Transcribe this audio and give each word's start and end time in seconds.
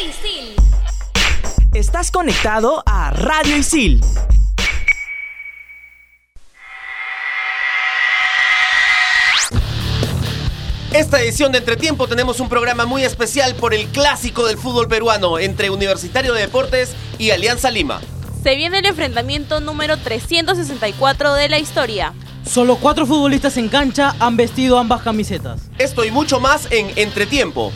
Isil. 0.00 0.54
Estás 1.74 2.10
conectado 2.10 2.82
a 2.86 3.10
Radio 3.10 3.56
Isil. 3.58 4.00
Esta 10.94 11.20
edición 11.20 11.52
de 11.52 11.58
Entretiempo 11.58 12.08
tenemos 12.08 12.40
un 12.40 12.48
programa 12.48 12.86
muy 12.86 13.04
especial 13.04 13.54
por 13.54 13.74
el 13.74 13.88
clásico 13.88 14.46
del 14.46 14.56
fútbol 14.56 14.88
peruano 14.88 15.38
entre 15.38 15.68
Universitario 15.68 16.32
de 16.32 16.40
Deportes 16.40 16.96
y 17.18 17.30
Alianza 17.30 17.70
Lima. 17.70 18.00
Se 18.42 18.56
viene 18.56 18.78
el 18.78 18.86
enfrentamiento 18.86 19.60
número 19.60 19.98
364 19.98 21.34
de 21.34 21.48
la 21.50 21.58
historia. 21.58 22.14
Solo 22.44 22.76
cuatro 22.76 23.06
futbolistas 23.06 23.58
en 23.58 23.68
cancha 23.68 24.16
han 24.18 24.38
vestido 24.38 24.78
ambas 24.78 25.02
camisetas. 25.02 25.60
Esto 25.78 26.06
y 26.06 26.10
mucho 26.10 26.40
más 26.40 26.68
en 26.72 26.90
Entretiempo. 26.96 27.70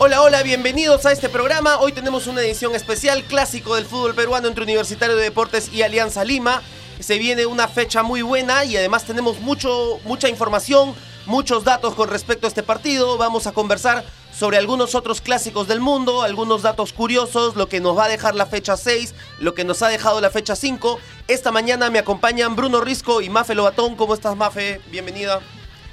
Hola, 0.00 0.22
hola, 0.22 0.44
bienvenidos 0.44 1.06
a 1.06 1.12
este 1.12 1.28
programa. 1.28 1.80
Hoy 1.80 1.90
tenemos 1.90 2.28
una 2.28 2.40
edición 2.40 2.76
especial 2.76 3.24
clásico 3.24 3.74
del 3.74 3.84
fútbol 3.84 4.14
peruano 4.14 4.46
entre 4.46 4.62
Universitario 4.62 5.16
de 5.16 5.24
Deportes 5.24 5.72
y 5.72 5.82
Alianza 5.82 6.24
Lima. 6.24 6.62
Se 7.00 7.18
viene 7.18 7.46
una 7.46 7.66
fecha 7.66 8.04
muy 8.04 8.22
buena 8.22 8.64
y 8.64 8.76
además 8.76 9.02
tenemos 9.02 9.40
mucho, 9.40 9.98
mucha 10.04 10.28
información, 10.28 10.94
muchos 11.26 11.64
datos 11.64 11.96
con 11.96 12.08
respecto 12.08 12.46
a 12.46 12.48
este 12.48 12.62
partido. 12.62 13.18
Vamos 13.18 13.48
a 13.48 13.52
conversar 13.52 14.04
sobre 14.32 14.58
algunos 14.58 14.94
otros 14.94 15.20
clásicos 15.20 15.66
del 15.66 15.80
mundo, 15.80 16.22
algunos 16.22 16.62
datos 16.62 16.92
curiosos, 16.92 17.56
lo 17.56 17.68
que 17.68 17.80
nos 17.80 17.98
va 17.98 18.04
a 18.04 18.08
dejar 18.08 18.36
la 18.36 18.46
fecha 18.46 18.76
6, 18.76 19.16
lo 19.40 19.54
que 19.54 19.64
nos 19.64 19.82
ha 19.82 19.88
dejado 19.88 20.20
la 20.20 20.30
fecha 20.30 20.54
5. 20.54 21.00
Esta 21.26 21.50
mañana 21.50 21.90
me 21.90 21.98
acompañan 21.98 22.54
Bruno 22.54 22.80
Risco 22.80 23.20
y 23.20 23.30
Mafe 23.30 23.56
Lobatón. 23.56 23.96
¿Cómo 23.96 24.14
estás, 24.14 24.36
Mafe? 24.36 24.80
Bienvenida. 24.92 25.40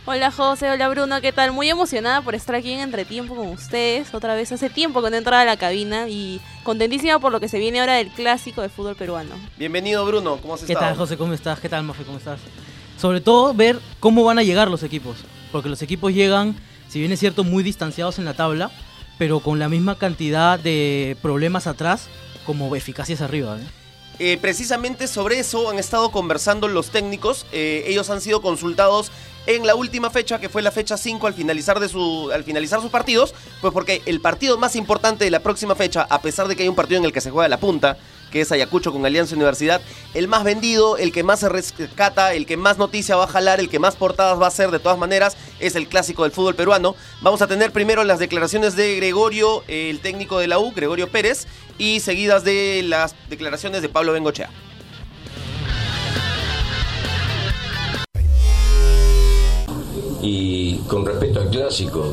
Hola 0.08 0.30
José, 0.30 0.70
hola 0.70 0.88
Bruno, 0.88 1.20
¿qué 1.20 1.32
tal? 1.32 1.52
Muy 1.52 1.68
emocionada 1.68 2.22
por 2.22 2.36
estar 2.36 2.54
aquí 2.56 2.72
en 2.72 2.80
Entretiempo 2.80 3.36
con 3.36 3.48
ustedes. 3.48 4.14
Otra 4.14 4.36
vez 4.36 4.52
hace 4.52 4.70
tiempo 4.70 5.02
que 5.02 5.10
no 5.10 5.16
entraba 5.16 5.42
a 5.42 5.46
la 5.46 5.58
cabina 5.58 6.08
y 6.08 6.40
contentísima 6.64 7.18
por 7.18 7.32
lo 7.32 7.40
que 7.40 7.50
se 7.50 7.58
viene 7.58 7.80
ahora 7.80 7.96
del 7.96 8.10
clásico 8.10 8.62
de 8.62 8.70
fútbol 8.70 8.96
peruano. 8.96 9.34
Bienvenido 9.58 10.06
Bruno, 10.06 10.38
¿cómo 10.38 10.54
has 10.54 10.62
¿Qué 10.62 10.74
estado? 10.74 10.90
tal, 10.90 10.98
José? 10.98 11.18
¿Cómo 11.18 11.34
estás? 11.34 11.60
¿Qué 11.60 11.70
tal, 11.70 11.82
Mafe? 11.84 12.04
¿Cómo 12.04 12.20
estás? 12.20 12.40
Sobre 13.00 13.20
todo 13.20 13.56
ver 13.56 13.80
cómo 14.00 14.24
van 14.24 14.38
a 14.38 14.44
llegar 14.44 14.70
los 14.70 14.84
equipos. 14.84 15.18
Porque 15.52 15.70
los 15.70 15.82
equipos 15.82 16.14
llegan, 16.14 16.56
si 16.88 17.00
bien 17.00 17.12
es 17.12 17.20
cierto, 17.20 17.44
muy 17.44 17.64
distanciados 17.64 18.20
en 18.20 18.26
la 18.26 18.36
tabla, 18.36 18.70
pero 19.18 19.40
con 19.40 19.58
la 19.58 19.70
misma 19.70 19.98
cantidad 19.98 20.60
de 20.60 21.18
problemas 21.24 21.66
atrás 21.66 22.10
como 22.46 22.76
eficacias 22.76 23.22
arriba. 23.22 23.58
¿eh? 23.58 23.64
Eh, 24.20 24.38
precisamente 24.40 25.08
sobre 25.08 25.40
eso 25.40 25.70
han 25.72 25.80
estado 25.80 26.12
conversando 26.12 26.68
los 26.68 26.92
técnicos. 26.92 27.48
Eh, 27.52 27.86
ellos 27.88 28.10
han 28.12 28.22
sido 28.22 28.44
consultados 28.44 29.12
en 29.48 29.66
la 29.66 29.76
última 29.76 30.10
fecha, 30.10 30.40
que 30.40 30.50
fue 30.50 30.62
la 30.62 30.72
fecha 30.72 30.98
5 30.98 31.28
al 31.28 31.34
finalizar, 31.34 31.80
de 31.80 31.90
su, 31.90 32.32
al 32.34 32.44
finalizar 32.44 32.82
sus 32.82 32.92
partidos. 32.92 33.34
Pues 33.62 33.74
porque 33.74 34.02
el 34.06 34.22
partido 34.22 34.58
más 34.58 34.76
importante 34.76 35.26
de 35.26 35.32
la 35.32 35.42
próxima 35.42 35.76
fecha, 35.76 36.08
a 36.10 36.22
pesar 36.22 36.48
de 36.48 36.56
que 36.56 36.64
hay 36.64 36.70
un 36.70 36.76
partido 36.76 37.00
en 37.00 37.06
el 37.06 37.14
que 37.14 37.22
se 37.22 37.32
juega 37.32 37.48
la 37.48 37.60
punta, 37.60 37.98
que 38.32 38.42
es 38.42 38.52
Ayacucho 38.52 38.92
con 38.92 39.06
Alianza 39.06 39.36
Universidad, 39.36 39.82
el 40.14 40.28
más 40.28 40.44
vendido, 40.44 40.98
el 40.98 41.12
que 41.12 41.24
más 41.24 41.40
se 41.40 41.50
rescata, 41.50 42.34
el 42.34 42.46
que 42.46 42.58
más 42.58 42.78
noticia 42.78 43.16
va 43.16 43.26
a 43.26 43.28
jalar, 43.28 43.60
el 43.60 43.70
que 43.70 43.80
más 43.80 43.96
portadas 43.96 44.40
va 44.40 44.46
a 44.46 44.50
hacer 44.50 44.72
de 44.72 44.80
todas 44.80 44.98
maneras, 44.98 45.38
es 45.60 45.76
el 45.76 45.88
clásico 45.88 46.24
del 46.24 46.32
fútbol 46.32 46.56
peruano. 46.56 46.96
Vamos 47.22 47.42
a 47.42 47.48
tener 47.48 47.72
primero 47.72 48.04
las 48.04 48.20
declaraciones 48.20 48.76
de 48.76 48.96
Gregorio, 48.98 49.64
el 49.68 50.00
técnico 50.02 50.40
de 50.40 50.48
la 50.48 50.60
U, 50.60 50.74
Gregorio 50.74 51.10
Pérez, 51.10 51.48
y 51.78 52.00
seguidas 52.00 52.44
de 52.44 52.82
las 52.84 53.16
declaraciones 53.30 53.82
de 53.82 53.90
Pablo 53.90 54.14
Bengochea. 54.14 54.50
Y 60.26 60.78
con 60.88 61.06
respecto 61.06 61.40
al 61.40 61.50
clásico, 61.50 62.04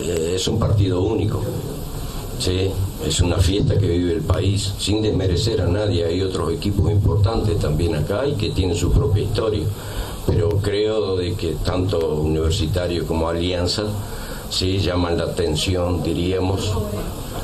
eh, 0.00 0.32
es 0.36 0.48
un 0.48 0.58
partido 0.58 1.02
único. 1.02 1.42
Sí, 2.38 2.70
es 3.06 3.20
una 3.20 3.36
fiesta 3.36 3.76
que 3.76 3.86
vive 3.86 4.14
el 4.14 4.22
país, 4.22 4.72
sin 4.78 5.02
desmerecer 5.02 5.60
a 5.60 5.66
nadie. 5.66 6.06
Hay 6.06 6.22
otros 6.22 6.50
equipos 6.50 6.90
importantes 6.90 7.58
también 7.58 7.94
acá 7.94 8.26
y 8.26 8.36
que 8.36 8.50
tienen 8.50 8.74
su 8.74 8.90
propia 8.90 9.24
historia. 9.24 9.64
Pero 10.26 10.48
creo 10.62 11.14
de 11.16 11.34
que 11.34 11.56
tanto 11.62 11.98
Universitario 12.14 13.06
como 13.06 13.28
Alianza 13.28 13.84
sí 14.48 14.78
llaman 14.78 15.18
la 15.18 15.24
atención, 15.24 16.02
diríamos, 16.02 16.72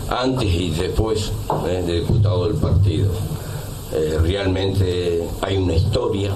antes 0.08 0.48
y 0.54 0.70
después 0.70 1.32
eh, 1.68 1.82
de 1.86 2.00
disputado 2.00 2.46
el 2.46 2.54
partido. 2.54 3.10
Eh, 3.92 4.18
realmente 4.22 5.22
hay 5.42 5.58
una 5.58 5.74
historia. 5.74 6.34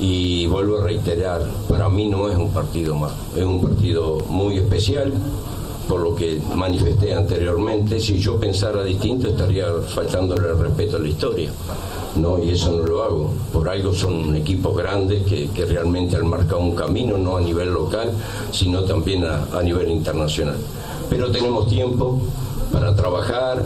Y 0.00 0.46
vuelvo 0.46 0.78
a 0.78 0.84
reiterar, 0.84 1.42
para 1.68 1.88
mí 1.88 2.08
no 2.08 2.28
es 2.28 2.36
un 2.36 2.50
partido 2.50 2.94
más, 2.94 3.12
es 3.36 3.42
un 3.42 3.60
partido 3.60 4.18
muy 4.28 4.56
especial, 4.56 5.12
por 5.88 6.00
lo 6.00 6.14
que 6.14 6.40
manifesté 6.54 7.14
anteriormente. 7.14 7.98
Si 7.98 8.18
yo 8.18 8.38
pensara 8.38 8.84
distinto, 8.84 9.28
estaría 9.28 9.66
faltándole 9.88 10.48
el 10.50 10.58
respeto 10.58 10.98
a 10.98 11.00
la 11.00 11.08
historia. 11.08 11.50
No, 12.16 12.42
y 12.42 12.50
eso 12.50 12.72
no 12.72 12.84
lo 12.84 13.02
hago. 13.02 13.30
Por 13.52 13.68
algo 13.68 13.92
son 13.92 14.36
equipos 14.36 14.76
grandes 14.76 15.22
que, 15.24 15.48
que 15.48 15.64
realmente 15.64 16.16
han 16.16 16.26
marcado 16.28 16.60
un 16.60 16.74
camino, 16.74 17.16
no 17.16 17.36
a 17.36 17.40
nivel 17.40 17.72
local, 17.72 18.12
sino 18.52 18.82
también 18.84 19.24
a, 19.24 19.44
a 19.52 19.62
nivel 19.62 19.90
internacional. 19.90 20.56
Pero 21.08 21.30
tenemos 21.30 21.68
tiempo 21.68 22.20
para 22.72 22.94
trabajar, 22.94 23.64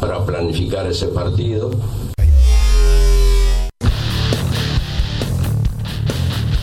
para 0.00 0.24
planificar 0.24 0.86
ese 0.86 1.06
partido. 1.08 1.70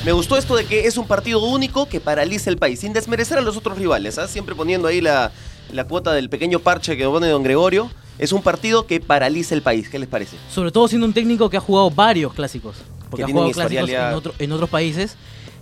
Me 0.10 0.14
gustó 0.14 0.38
esto 0.38 0.56
de 0.56 0.66
que 0.66 0.88
es 0.88 0.98
un 0.98 1.06
partido 1.06 1.40
único 1.44 1.88
que 1.88 2.00
paraliza 2.00 2.50
el 2.50 2.58
país, 2.58 2.80
sin 2.80 2.94
desmerecer 2.94 3.38
a 3.38 3.42
los 3.42 3.56
otros 3.56 3.78
rivales, 3.78 4.18
¿ah? 4.18 4.28
siempre 4.28 4.56
poniendo 4.56 4.88
ahí 4.88 5.02
la, 5.02 5.32
la 5.72 5.84
cuota 5.84 6.14
del 6.14 6.32
pequeño 6.32 6.58
parche 6.58 6.98
que 6.98 7.06
pone 7.06 7.28
don 7.28 7.44
Gregorio. 7.44 7.92
Es 8.18 8.32
un 8.32 8.42
partido 8.42 8.88
que 8.88 9.02
paraliza 9.02 9.54
el 9.54 9.62
país, 9.62 9.88
¿qué 9.88 10.00
les 10.00 10.10
parece? 10.10 10.36
Sobre 10.52 10.72
todo 10.72 10.88
siendo 10.88 11.06
un 11.06 11.14
técnico 11.14 11.48
que 11.52 11.58
ha 11.58 11.60
jugado 11.60 11.92
varios 11.92 12.34
clásicos. 12.34 12.78
Porque 13.12 13.24
Que 13.24 13.32
ha 13.32 13.34
jugado 13.36 13.52
clásicos 13.52 13.88
en, 13.92 14.14
otro- 14.16 14.34
en 14.40 14.52
otros 14.52 14.70
países. 14.72 15.16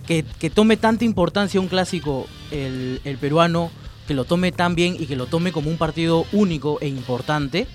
Que, 0.06 0.24
que 0.38 0.48
tome 0.48 0.78
tanta 0.78 1.04
importancia 1.04 1.60
un 1.60 1.68
clásico 1.68 2.26
el, 2.50 3.02
el 3.04 3.18
peruano, 3.18 3.70
que 4.06 4.14
lo 4.14 4.24
tome 4.24 4.50
tan 4.50 4.74
bien 4.74 4.96
y 4.98 5.04
que 5.04 5.14
lo 5.16 5.26
tome 5.26 5.52
como 5.52 5.68
un 5.68 5.76
partido 5.76 6.24
único 6.32 6.78
e 6.80 6.88
importante, 6.88 7.66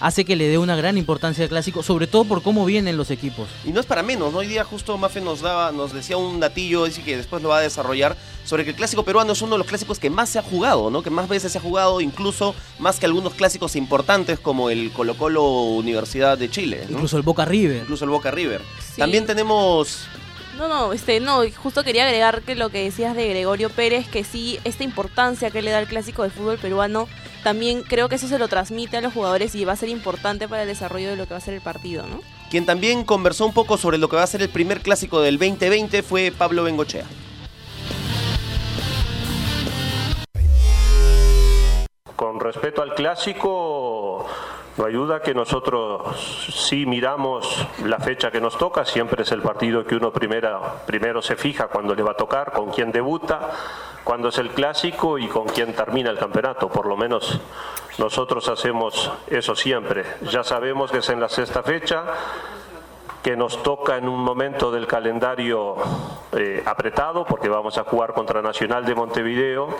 hace 0.00 0.24
que 0.24 0.36
le 0.36 0.48
dé 0.48 0.58
una 0.58 0.76
gran 0.76 0.96
importancia 0.96 1.44
al 1.44 1.50
clásico, 1.50 1.82
sobre 1.82 2.06
todo 2.06 2.24
por 2.24 2.42
cómo 2.42 2.64
vienen 2.64 2.96
los 2.96 3.10
equipos. 3.10 3.48
Y 3.64 3.72
no 3.72 3.80
es 3.80 3.86
para 3.86 4.02
menos, 4.02 4.32
¿no? 4.32 4.38
Hoy 4.38 4.46
día 4.46 4.64
justo 4.64 4.96
Mafe 4.98 5.20
nos 5.20 5.40
daba, 5.40 5.72
nos 5.72 5.92
decía 5.92 6.16
un 6.16 6.40
datillo, 6.40 6.84
dice 6.84 7.02
que 7.02 7.16
después 7.16 7.42
lo 7.42 7.50
va 7.50 7.58
a 7.58 7.60
desarrollar, 7.60 8.16
sobre 8.44 8.64
que 8.64 8.70
el 8.70 8.76
clásico 8.76 9.04
peruano 9.04 9.32
es 9.32 9.42
uno 9.42 9.52
de 9.52 9.58
los 9.58 9.66
clásicos 9.66 9.98
que 9.98 10.10
más 10.10 10.30
se 10.30 10.38
ha 10.38 10.42
jugado, 10.42 10.90
¿no? 10.90 11.02
Que 11.02 11.10
más 11.10 11.28
veces 11.28 11.52
se 11.52 11.58
ha 11.58 11.60
jugado, 11.60 12.00
incluso 12.00 12.54
más 12.78 12.98
que 12.98 13.06
algunos 13.06 13.34
clásicos 13.34 13.76
importantes 13.76 14.40
como 14.40 14.70
el 14.70 14.90
Colo 14.92 15.16
Colo 15.16 15.44
Universidad 15.44 16.38
de 16.38 16.50
Chile, 16.50 16.86
¿no? 16.88 16.96
Incluso 16.96 17.16
el 17.16 17.22
Boca 17.22 17.44
River. 17.44 17.82
Incluso 17.82 18.04
el 18.04 18.10
Boca 18.10 18.30
River. 18.30 18.62
Sí. 18.94 18.98
También 18.98 19.26
tenemos 19.26 20.08
No, 20.60 20.68
no, 20.68 20.92
este, 20.92 21.20
no, 21.20 21.40
justo 21.56 21.82
quería 21.84 22.04
agregar 22.04 22.42
que 22.42 22.54
lo 22.54 22.68
que 22.68 22.84
decías 22.84 23.16
de 23.16 23.26
Gregorio 23.26 23.70
Pérez, 23.70 24.06
que 24.06 24.24
sí, 24.24 24.58
esta 24.64 24.84
importancia 24.84 25.50
que 25.50 25.62
le 25.62 25.70
da 25.70 25.78
el 25.78 25.86
clásico 25.86 26.20
del 26.20 26.30
fútbol 26.30 26.58
peruano, 26.58 27.08
también 27.42 27.80
creo 27.80 28.10
que 28.10 28.16
eso 28.16 28.28
se 28.28 28.38
lo 28.38 28.46
transmite 28.46 28.98
a 28.98 29.00
los 29.00 29.14
jugadores 29.14 29.54
y 29.54 29.64
va 29.64 29.72
a 29.72 29.76
ser 29.76 29.88
importante 29.88 30.48
para 30.48 30.64
el 30.64 30.68
desarrollo 30.68 31.08
de 31.08 31.16
lo 31.16 31.24
que 31.24 31.32
va 31.32 31.38
a 31.38 31.40
ser 31.40 31.54
el 31.54 31.62
partido, 31.62 32.06
¿no? 32.06 32.20
Quien 32.50 32.66
también 32.66 33.04
conversó 33.04 33.46
un 33.46 33.54
poco 33.54 33.78
sobre 33.78 33.96
lo 33.96 34.10
que 34.10 34.16
va 34.16 34.22
a 34.22 34.26
ser 34.26 34.42
el 34.42 34.50
primer 34.50 34.82
clásico 34.82 35.22
del 35.22 35.38
2020 35.38 36.02
fue 36.02 36.30
Pablo 36.30 36.64
Bengochea. 36.64 37.06
Con 42.16 42.38
respecto 42.38 42.82
al 42.82 42.94
clásico, 42.94 43.99
no 44.80 44.86
hay 44.86 44.94
duda 44.94 45.20
que 45.20 45.34
nosotros 45.34 46.16
sí 46.54 46.86
miramos 46.86 47.66
la 47.84 47.98
fecha 47.98 48.30
que 48.30 48.40
nos 48.40 48.56
toca, 48.56 48.86
siempre 48.86 49.24
es 49.24 49.32
el 49.32 49.42
partido 49.42 49.84
que 49.84 49.94
uno 49.94 50.10
primera, 50.10 50.58
primero 50.86 51.20
se 51.20 51.36
fija 51.36 51.68
cuando 51.68 51.94
le 51.94 52.02
va 52.02 52.12
a 52.12 52.16
tocar, 52.16 52.52
con 52.52 52.70
quién 52.70 52.90
debuta, 52.90 53.50
cuándo 54.04 54.28
es 54.28 54.38
el 54.38 54.48
clásico 54.48 55.18
y 55.18 55.28
con 55.28 55.44
quién 55.48 55.74
termina 55.74 56.08
el 56.08 56.16
campeonato. 56.16 56.70
Por 56.70 56.86
lo 56.86 56.96
menos 56.96 57.38
nosotros 57.98 58.48
hacemos 58.48 59.12
eso 59.26 59.54
siempre. 59.54 60.02
Ya 60.22 60.42
sabemos 60.42 60.90
que 60.90 60.98
es 60.98 61.08
en 61.10 61.20
la 61.20 61.28
sexta 61.28 61.62
fecha, 61.62 62.02
que 63.22 63.36
nos 63.36 63.62
toca 63.62 63.98
en 63.98 64.08
un 64.08 64.20
momento 64.20 64.70
del 64.70 64.86
calendario 64.86 65.76
eh, 66.32 66.62
apretado, 66.64 67.26
porque 67.26 67.50
vamos 67.50 67.76
a 67.76 67.84
jugar 67.84 68.14
contra 68.14 68.40
Nacional 68.40 68.86
de 68.86 68.94
Montevideo 68.94 69.76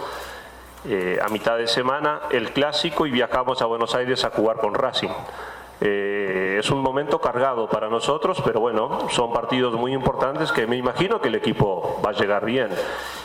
eh, 0.87 1.19
a 1.23 1.29
mitad 1.29 1.59
de 1.59 1.67
semana 1.67 2.21
el 2.31 2.53
clásico 2.53 3.07
y 3.07 3.11
viajamos 3.11 3.61
a 3.61 3.67
Buenos 3.67 3.95
Aires 3.95 4.25
a 4.25 4.31
jugar 4.31 4.57
con 4.57 4.75
Racing. 4.75 5.11
Eh, 5.83 6.57
es 6.59 6.71
un 6.71 6.83
momento 6.83 7.19
cargado 7.19 7.67
para 7.67 7.89
nosotros, 7.89 8.43
pero 8.45 8.61
bueno, 8.61 9.09
son 9.09 9.33
partidos 9.33 9.73
muy 9.75 9.95
importantes 9.95 10.53
que 10.53 10.67
me 10.67 10.77
imagino 10.77 11.21
que 11.21 11.29
el 11.29 11.37
equipo 11.37 12.01
va 12.05 12.11
a 12.11 12.13
llegar 12.13 12.45
bien. 12.45 12.69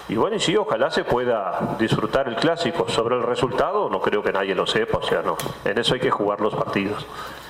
Y 0.08 0.16
bueno, 0.16 0.38
y 0.38 0.40
sí, 0.40 0.56
ojalá 0.56 0.90
se 0.90 1.04
pueda 1.04 1.76
disfrutar 1.78 2.30
el 2.30 2.36
clásico. 2.36 2.88
Sobre 2.88 3.16
el 3.16 3.24
resultado, 3.24 3.90
no 3.90 4.00
creo 4.00 4.24
que 4.24 4.32
nadie 4.32 4.56
lo 4.56 4.66
sepa, 4.66 5.00
o 5.00 5.04
sea, 5.04 5.22
no. 5.22 5.36
En 5.66 5.78
eso 5.78 5.96
hay 5.96 6.00
que 6.00 6.12
jugar 6.12 6.40
los 6.40 6.56
partidos. 6.56 7.06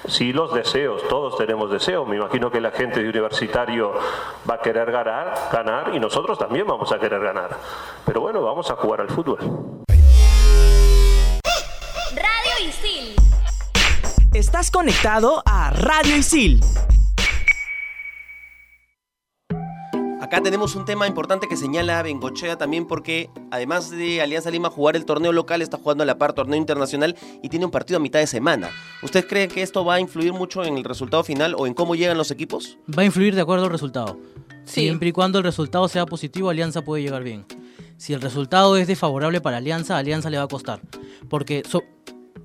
sí 0.08 0.34
los 0.34 0.54
deseos, 0.54 1.08
todos 1.08 1.38
tenemos 1.38 1.70
deseos. 1.70 2.08
Me 2.08 2.16
imagino 2.16 2.50
que 2.50 2.60
la 2.60 2.72
gente 2.72 3.04
de 3.04 3.10
universitario 3.10 3.94
va 4.50 4.56
a 4.56 4.60
querer 4.60 4.92
ganar, 4.92 5.36
ganar 5.52 5.94
y 5.94 6.00
nosotros 6.00 6.40
también 6.40 6.66
vamos 6.66 6.92
a 6.92 6.98
querer 7.00 7.22
ganar. 7.22 7.52
Pero 8.06 8.22
bueno, 8.22 8.42
vamos 8.42 8.72
a 8.72 8.76
jugar 8.76 9.02
al 9.02 9.10
fútbol. 9.10 9.85
Isil. 12.86 13.16
Estás 14.34 14.70
conectado 14.72 15.42
a 15.46 15.72
Radio 15.72 16.16
Isil. 16.18 16.62
Acá 20.22 20.42
tenemos 20.42 20.76
un 20.76 20.86
tema 20.86 21.08
importante 21.08 21.48
que 21.48 21.56
señala 21.56 22.02
Bengochea 22.02 22.58
también 22.58 22.88
porque 22.88 23.30
además 23.52 23.92
de 23.92 24.22
Alianza 24.22 24.50
Lima 24.50 24.70
jugar 24.72 24.96
el 24.96 25.06
torneo 25.06 25.32
local, 25.32 25.62
está 25.62 25.78
jugando 25.78 26.04
a 26.04 26.06
la 26.08 26.18
par 26.18 26.34
torneo 26.34 26.58
internacional 26.58 27.16
y 27.44 27.50
tiene 27.50 27.66
un 27.66 27.72
partido 27.72 27.98
a 27.98 28.00
mitad 28.00 28.20
de 28.20 28.28
semana. 28.28 28.72
¿Ustedes 29.04 29.26
creen 29.28 29.50
que 29.52 29.62
esto 29.62 29.86
va 29.86 29.96
a 29.96 30.00
influir 30.00 30.34
mucho 30.34 30.64
en 30.64 30.78
el 30.78 30.84
resultado 30.84 31.24
final 31.24 31.54
o 31.58 31.68
en 31.68 31.74
cómo 31.76 31.96
llegan 31.96 32.18
los 32.18 32.32
equipos? 32.32 32.78
Va 32.98 33.04
a 33.04 33.06
influir 33.06 33.36
de 33.36 33.42
acuerdo 33.42 33.66
al 33.66 33.72
resultado. 33.72 34.18
Sí. 34.66 34.82
Siempre 34.82 35.10
y 35.10 35.12
cuando 35.12 35.38
el 35.38 35.44
resultado 35.44 35.88
sea 35.88 36.08
positivo, 36.08 36.50
Alianza 36.50 36.82
puede 36.82 37.04
llegar 37.04 37.24
bien. 37.24 37.46
Si 37.98 38.14
el 38.14 38.22
resultado 38.22 38.76
es 38.78 38.88
desfavorable 38.88 39.42
para 39.42 39.58
Alianza, 39.58 39.98
Alianza 39.98 40.30
le 40.32 40.38
va 40.38 40.44
a 40.44 40.48
costar. 40.48 40.82
Porque 41.30 41.62
so- 41.70 41.84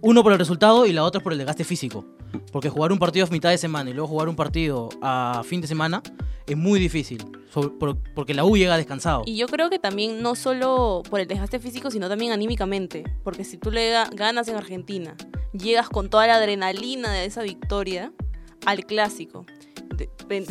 uno 0.02 0.22
por 0.22 0.32
el 0.32 0.38
resultado 0.38 0.86
y 0.86 0.92
la 0.92 1.04
otra 1.04 1.20
por 1.22 1.32
el 1.32 1.38
desgaste 1.38 1.64
físico. 1.64 2.04
Porque 2.52 2.68
jugar 2.68 2.92
un 2.92 2.98
partido 2.98 3.26
a 3.26 3.30
mitad 3.30 3.50
de 3.50 3.58
semana 3.58 3.90
y 3.90 3.92
luego 3.92 4.08
jugar 4.08 4.28
un 4.28 4.36
partido 4.36 4.88
a 5.02 5.42
fin 5.44 5.60
de 5.60 5.66
semana 5.66 6.02
es 6.46 6.56
muy 6.56 6.78
difícil. 6.80 7.24
Porque 8.14 8.32
la 8.34 8.44
U 8.44 8.56
llega 8.56 8.76
descansado. 8.76 9.22
Y 9.26 9.36
yo 9.36 9.46
creo 9.48 9.68
que 9.70 9.78
también 9.78 10.22
no 10.22 10.34
solo 10.36 11.02
por 11.10 11.20
el 11.20 11.26
desgaste 11.26 11.58
físico, 11.58 11.90
sino 11.90 12.08
también 12.08 12.32
anímicamente. 12.32 13.02
Porque 13.24 13.44
si 13.44 13.56
tú 13.56 13.70
le 13.70 13.92
ga- 13.92 14.08
ganas 14.14 14.46
en 14.48 14.56
Argentina, 14.56 15.16
llegas 15.52 15.88
con 15.88 16.08
toda 16.08 16.26
la 16.28 16.36
adrenalina 16.36 17.12
de 17.12 17.24
esa 17.24 17.42
victoria 17.42 18.12
al 18.66 18.84
clásico, 18.86 19.44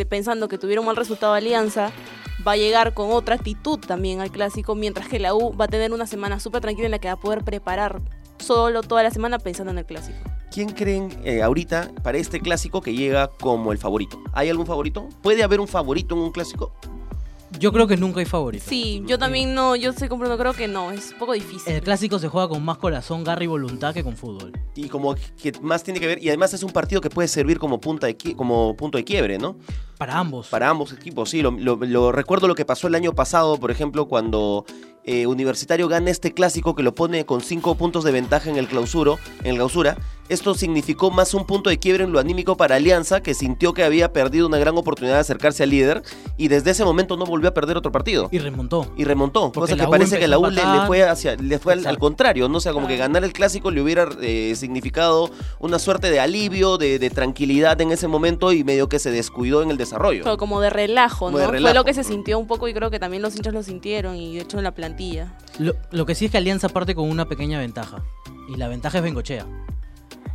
pensando 0.09 0.47
que 0.47 0.57
tuviera 0.57 0.81
un 0.81 0.87
mal 0.87 0.95
resultado 0.95 1.33
Alianza, 1.33 1.91
va 2.45 2.53
a 2.53 2.57
llegar 2.57 2.93
con 2.93 3.11
otra 3.11 3.35
actitud 3.35 3.79
también 3.79 4.19
al 4.19 4.31
clásico, 4.31 4.75
mientras 4.75 5.07
que 5.07 5.19
la 5.19 5.33
U 5.33 5.55
va 5.55 5.65
a 5.65 5.67
tener 5.67 5.93
una 5.93 6.07
semana 6.07 6.39
súper 6.39 6.61
tranquila 6.61 6.85
en 6.87 6.91
la 6.91 6.99
que 6.99 7.07
va 7.07 7.13
a 7.13 7.19
poder 7.19 7.43
preparar 7.43 8.01
solo 8.39 8.81
toda 8.81 9.03
la 9.03 9.11
semana 9.11 9.39
pensando 9.39 9.71
en 9.71 9.77
el 9.77 9.85
clásico. 9.85 10.17
¿Quién 10.51 10.69
creen 10.69 11.09
eh, 11.23 11.43
ahorita 11.43 11.91
para 12.01 12.17
este 12.17 12.39
clásico 12.39 12.81
que 12.81 12.93
llega 12.93 13.27
como 13.27 13.71
el 13.71 13.77
favorito? 13.77 14.19
¿Hay 14.33 14.49
algún 14.49 14.65
favorito? 14.65 15.07
¿Puede 15.21 15.43
haber 15.43 15.59
un 15.59 15.67
favorito 15.67 16.15
en 16.15 16.21
un 16.21 16.31
clásico? 16.31 16.73
Yo 17.57 17.71
creo 17.73 17.87
que 17.87 17.97
nunca 17.97 18.19
hay 18.19 18.25
favorito. 18.25 18.63
Sí, 18.67 19.03
yo 19.07 19.17
también 19.17 19.55
no, 19.55 19.75
yo 19.75 19.89
estoy 19.89 20.07
comprando, 20.07 20.37
creo 20.37 20.53
que 20.53 20.67
no, 20.67 20.91
es 20.91 21.11
un 21.13 21.17
poco 21.19 21.33
difícil. 21.33 21.73
El 21.73 21.81
clásico 21.81 22.19
se 22.19 22.27
juega 22.27 22.47
con 22.47 22.63
más 22.63 22.77
corazón, 22.77 23.23
garra 23.23 23.43
y 23.43 23.47
voluntad 23.47 23.93
que 23.93 24.03
con 24.03 24.15
fútbol. 24.15 24.51
Y 24.75 24.87
como 24.87 25.15
que 25.41 25.51
más 25.61 25.83
tiene 25.83 25.99
que 25.99 26.07
ver, 26.07 26.23
y 26.23 26.27
además 26.29 26.53
es 26.53 26.61
un 26.63 26.71
partido 26.71 27.01
que 27.01 27.09
puede 27.09 27.27
servir 27.27 27.57
como, 27.57 27.81
punta 27.81 28.07
de 28.07 28.15
como 28.35 28.75
punto 28.75 28.97
de 28.97 29.03
quiebre, 29.03 29.39
¿no? 29.39 29.57
Para 29.97 30.17
ambos. 30.19 30.47
Para 30.47 30.69
ambos 30.69 30.93
equipos, 30.93 31.31
sí. 31.31 31.41
Lo, 31.41 31.51
lo- 31.51 31.75
lo- 31.77 32.11
recuerdo 32.11 32.47
lo 32.47 32.55
que 32.55 32.65
pasó 32.65 32.87
el 32.87 32.95
año 32.95 33.13
pasado, 33.13 33.57
por 33.57 33.71
ejemplo, 33.71 34.07
cuando 34.07 34.63
eh, 35.03 35.25
Universitario 35.25 35.87
gana 35.87 36.11
este 36.11 36.33
clásico 36.33 36.75
que 36.75 36.83
lo 36.83 36.93
pone 36.93 37.25
con 37.25 37.41
cinco 37.41 37.75
puntos 37.75 38.03
de 38.03 38.11
ventaja 38.11 38.49
en 38.49 38.57
el 38.57 38.67
clausuro, 38.67 39.17
en 39.41 39.47
el 39.47 39.55
clausura. 39.55 39.97
Esto 40.29 40.53
significó 40.53 41.09
más 41.09 41.33
un 41.33 41.45
punto 41.45 41.71
de 41.71 41.79
quiebre 41.79 42.03
en 42.03 42.11
lo 42.11 42.19
anímico 42.19 42.55
para 42.55 42.75
Alianza, 42.75 43.21
que 43.21 43.33
sintió 43.33 43.73
que 43.73 43.83
había 43.83 44.13
perdido 44.13 44.45
una 44.45 44.59
gran 44.59 44.77
oportunidad 44.77 45.15
de 45.15 45.21
acercarse 45.21 45.63
al 45.63 45.71
líder 45.71 46.03
y 46.37 46.49
desde 46.49 46.69
ese 46.71 46.85
momento 46.85 47.17
no 47.17 47.25
volvió 47.25 47.49
a 47.49 47.53
perder 47.53 47.77
otro 47.77 47.91
partido. 47.91 48.29
Y 48.31 48.37
remontó. 48.37 48.93
Y 48.95 49.05
remontó, 49.05 49.51
Porque 49.51 49.73
cosa 49.73 49.83
que 49.83 49.89
parece 49.89 50.19
que 50.19 50.27
la 50.27 50.37
U 50.37 50.47
le, 50.47 50.61
fue 50.85 51.03
hacia, 51.03 51.35
le 51.35 51.57
fue 51.57 51.73
al, 51.73 51.97
contrario, 51.97 52.47
¿no? 52.47 52.57
O 52.57 52.61
sea, 52.61 52.73
como 52.73 52.87
que 52.87 52.95
ganar 52.95 53.23
el 53.23 53.33
clásico 53.33 53.71
le 53.71 53.81
hubiera 53.81 54.07
eh, 54.21 54.53
significado 54.55 55.31
una 55.59 55.79
suerte 55.79 56.11
de 56.11 56.19
alivio, 56.19 56.77
de, 56.77 56.99
de 56.99 57.09
tranquilidad 57.09 57.81
en 57.81 57.91
ese 57.91 58.07
momento 58.07 58.53
y 58.53 58.63
medio 58.63 58.87
que 58.87 58.99
se 58.99 59.09
descuidó 59.09 59.63
en 59.63 59.71
el 59.71 59.77
desarrollo. 59.77 60.23
Fue 60.23 60.37
como 60.37 60.61
de 60.61 60.69
relajo, 60.69 61.31
¿no? 61.31 61.39
de 61.39 61.47
Fue 61.47 61.73
lo 61.73 61.83
que 61.83 61.95
se 61.95 62.03
sintió 62.03 62.37
un 62.37 62.45
poco 62.45 62.67
y 62.67 62.73
creo 62.73 62.91
que 62.91 62.99
también 62.99 63.23
los 63.23 63.35
hinchas 63.35 63.53
lo 63.53 63.63
sintieron 63.63 64.15
y 64.15 64.35
de 64.35 64.41
hecho 64.41 64.59
en 64.59 64.63
la 64.63 64.75
plantilla. 64.75 65.35
Lo, 65.57 65.73
lo 65.89 66.05
que 66.05 66.13
sí 66.13 66.25
es 66.25 66.31
que 66.31 66.37
Alianza 66.37 66.69
parte 66.69 66.93
con 66.93 67.09
una 67.09 67.27
pequeña 67.27 67.57
ventaja. 67.57 68.03
Y 68.47 68.57
la 68.57 68.67
ventaja 68.67 68.99
es 68.99 69.03
Bengochea. 69.03 69.45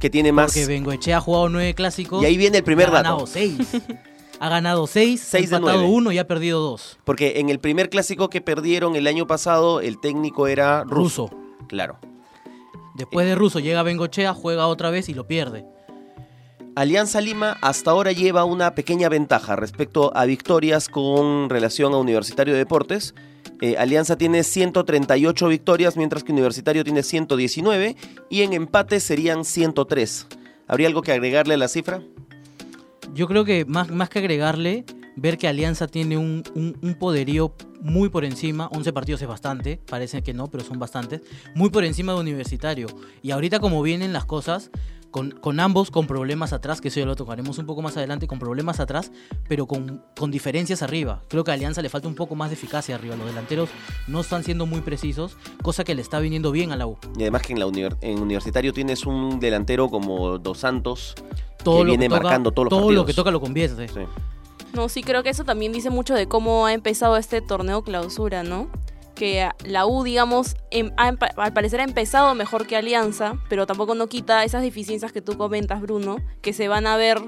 Que 0.00 0.10
tiene 0.10 0.32
más... 0.32 0.52
Porque 0.52 0.66
Bengoechea 0.66 1.18
ha 1.18 1.20
jugado 1.20 1.48
nueve 1.48 1.74
clásicos. 1.74 2.22
Y 2.22 2.26
ahí 2.26 2.36
viene 2.36 2.58
el 2.58 2.64
primer 2.64 2.88
ha 2.88 2.92
dato. 2.92 3.02
ganado 3.04 3.26
seis. 3.26 3.56
ha 4.40 4.48
ganado 4.48 4.86
seis, 4.86 5.20
Seis 5.20 5.52
ha 5.52 5.56
empatado 5.56 5.78
nueve. 5.82 5.94
uno 5.96 6.12
y 6.12 6.18
ha 6.18 6.26
perdido 6.26 6.60
dos. 6.60 6.98
Porque 7.04 7.38
en 7.40 7.48
el 7.48 7.58
primer 7.60 7.88
clásico 7.90 8.28
que 8.28 8.40
perdieron 8.40 8.96
el 8.96 9.06
año 9.06 9.26
pasado, 9.26 9.80
el 9.80 10.00
técnico 10.00 10.46
era 10.46 10.84
ruso. 10.84 11.28
Ruso. 11.28 11.38
Claro. 11.68 11.98
Después 12.94 13.26
de 13.26 13.34
Ruso 13.34 13.58
llega 13.60 13.82
Bengochea, 13.82 14.34
juega 14.34 14.66
otra 14.66 14.90
vez 14.90 15.08
y 15.08 15.14
lo 15.14 15.26
pierde. 15.26 15.64
Alianza 16.76 17.20
Lima 17.20 17.56
hasta 17.60 17.90
ahora 17.92 18.12
lleva 18.12 18.44
una 18.44 18.74
pequeña 18.74 19.08
ventaja 19.08 19.56
respecto 19.56 20.12
a 20.16 20.24
victorias 20.26 20.88
con 20.88 21.48
relación 21.48 21.94
a 21.94 21.98
Universitario 21.98 22.52
de 22.52 22.58
Deportes. 22.58 23.14
Eh, 23.64 23.76
Alianza 23.78 24.18
tiene 24.18 24.44
138 24.44 25.48
victorias, 25.48 25.96
mientras 25.96 26.22
que 26.22 26.32
Universitario 26.32 26.84
tiene 26.84 27.02
119 27.02 27.96
y 28.28 28.42
en 28.42 28.52
empate 28.52 29.00
serían 29.00 29.46
103. 29.46 30.26
¿Habría 30.68 30.86
algo 30.88 31.00
que 31.00 31.12
agregarle 31.12 31.54
a 31.54 31.56
la 31.56 31.68
cifra? 31.68 32.02
Yo 33.14 33.26
creo 33.26 33.46
que 33.46 33.64
más, 33.64 33.88
más 33.88 34.10
que 34.10 34.18
agregarle, 34.18 34.84
ver 35.16 35.38
que 35.38 35.48
Alianza 35.48 35.86
tiene 35.86 36.18
un, 36.18 36.42
un- 36.54 36.76
un 36.82 36.94
poderío 36.98 37.54
muy 37.80 38.10
por 38.10 38.26
encima, 38.26 38.66
11 38.66 38.92
partidos 38.92 39.22
es 39.22 39.28
bastante, 39.28 39.80
parece 39.88 40.22
que 40.22 40.34
no, 40.34 40.48
pero 40.48 40.62
son 40.62 40.78
bastantes, 40.78 41.22
muy 41.54 41.70
por 41.70 41.84
encima 41.84 42.12
de 42.12 42.20
Universitario. 42.20 42.86
Y 43.22 43.30
ahorita 43.30 43.60
como 43.60 43.80
vienen 43.80 44.12
las 44.12 44.26
cosas, 44.26 44.70
con, 45.14 45.30
con 45.30 45.60
ambos 45.60 45.92
con 45.92 46.08
problemas 46.08 46.52
atrás, 46.52 46.80
que 46.80 46.88
eso 46.88 46.98
ya 46.98 47.06
lo 47.06 47.14
tocaremos 47.14 47.56
un 47.58 47.66
poco 47.66 47.82
más 47.82 47.96
adelante, 47.96 48.26
con 48.26 48.40
problemas 48.40 48.80
atrás, 48.80 49.12
pero 49.48 49.66
con, 49.66 50.02
con 50.18 50.32
diferencias 50.32 50.82
arriba. 50.82 51.22
Creo 51.28 51.44
que 51.44 51.52
a 51.52 51.54
Alianza 51.54 51.82
le 51.82 51.88
falta 51.88 52.08
un 52.08 52.16
poco 52.16 52.34
más 52.34 52.50
de 52.50 52.54
eficacia 52.54 52.96
arriba. 52.96 53.14
Los 53.14 53.26
delanteros 53.28 53.68
no 54.08 54.22
están 54.22 54.42
siendo 54.42 54.66
muy 54.66 54.80
precisos, 54.80 55.36
cosa 55.62 55.84
que 55.84 55.94
le 55.94 56.02
está 56.02 56.18
viniendo 56.18 56.50
bien 56.50 56.72
a 56.72 56.76
la 56.76 56.88
U. 56.88 56.98
Y 57.16 57.22
además 57.22 57.42
que 57.42 57.52
en, 57.52 57.60
la 57.60 57.66
en 58.00 58.18
Universitario 58.18 58.72
tienes 58.72 59.06
un 59.06 59.38
delantero 59.38 59.88
como 59.88 60.38
Dos 60.40 60.58
Santos 60.58 61.14
Todo 61.62 61.78
que 61.78 61.84
lo 61.84 61.90
viene 61.90 62.08
toca- 62.08 62.20
marcando 62.24 62.50
todos 62.50 62.64
los 62.64 62.70
todo 62.70 62.80
partidos. 62.80 63.02
lo 63.02 63.06
que 63.06 63.14
toca 63.14 63.30
lo 63.30 63.40
convierte. 63.40 63.86
Sí. 63.86 64.00
No, 64.72 64.88
sí 64.88 65.04
creo 65.04 65.22
que 65.22 65.30
eso 65.30 65.44
también 65.44 65.70
dice 65.70 65.90
mucho 65.90 66.14
de 66.14 66.26
cómo 66.26 66.66
ha 66.66 66.72
empezado 66.72 67.16
este 67.16 67.40
torneo 67.40 67.82
clausura, 67.84 68.42
¿no? 68.42 68.66
Que 69.14 69.48
la 69.64 69.86
U, 69.86 70.02
digamos, 70.02 70.56
em- 70.70 70.90
ha 70.96 71.08
al 71.36 71.52
parecer 71.52 71.80
ha 71.80 71.84
empezado 71.84 72.34
mejor 72.34 72.66
que 72.66 72.76
Alianza, 72.76 73.34
pero 73.48 73.66
tampoco 73.66 73.94
no 73.94 74.08
quita 74.08 74.42
esas 74.44 74.62
deficiencias 74.62 75.12
que 75.12 75.22
tú 75.22 75.36
comentas, 75.36 75.80
Bruno, 75.80 76.16
que 76.42 76.52
se 76.52 76.66
van 76.68 76.86
a 76.86 76.96
ver, 76.96 77.18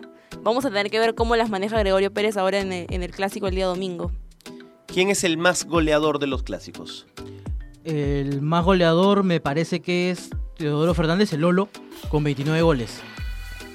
vamos 0.43 0.65
a 0.65 0.69
tener 0.69 0.91
que 0.91 0.99
ver 0.99 1.15
cómo 1.15 1.37
las 1.37 1.49
maneja 1.51 1.79
Gregorio 1.79 2.13
Pérez 2.13 2.37
ahora 2.37 2.61
en 2.61 2.73
el, 2.73 2.87
en 2.91 3.03
el 3.03 3.13
clásico 3.13 3.47
el 3.47 3.55
día 3.55 3.67
domingo. 3.67 4.11
¿Quién 4.87 5.11
es 5.11 5.25
el 5.25 5.37
más 5.39 5.65
goleador 5.67 6.19
de 6.19 6.27
los 6.27 6.43
clásicos? 6.43 7.07
El 7.85 8.43
más 8.43 8.65
goleador 8.65 9.23
me 9.23 9.41
parece 9.41 9.81
que 9.81 10.11
es 10.11 10.31
Teodoro 10.57 10.93
Fernández, 10.95 11.33
el 11.33 11.43
Lolo, 11.43 11.69
con 12.09 12.25
29 12.25 12.63
goles. 12.63 13.01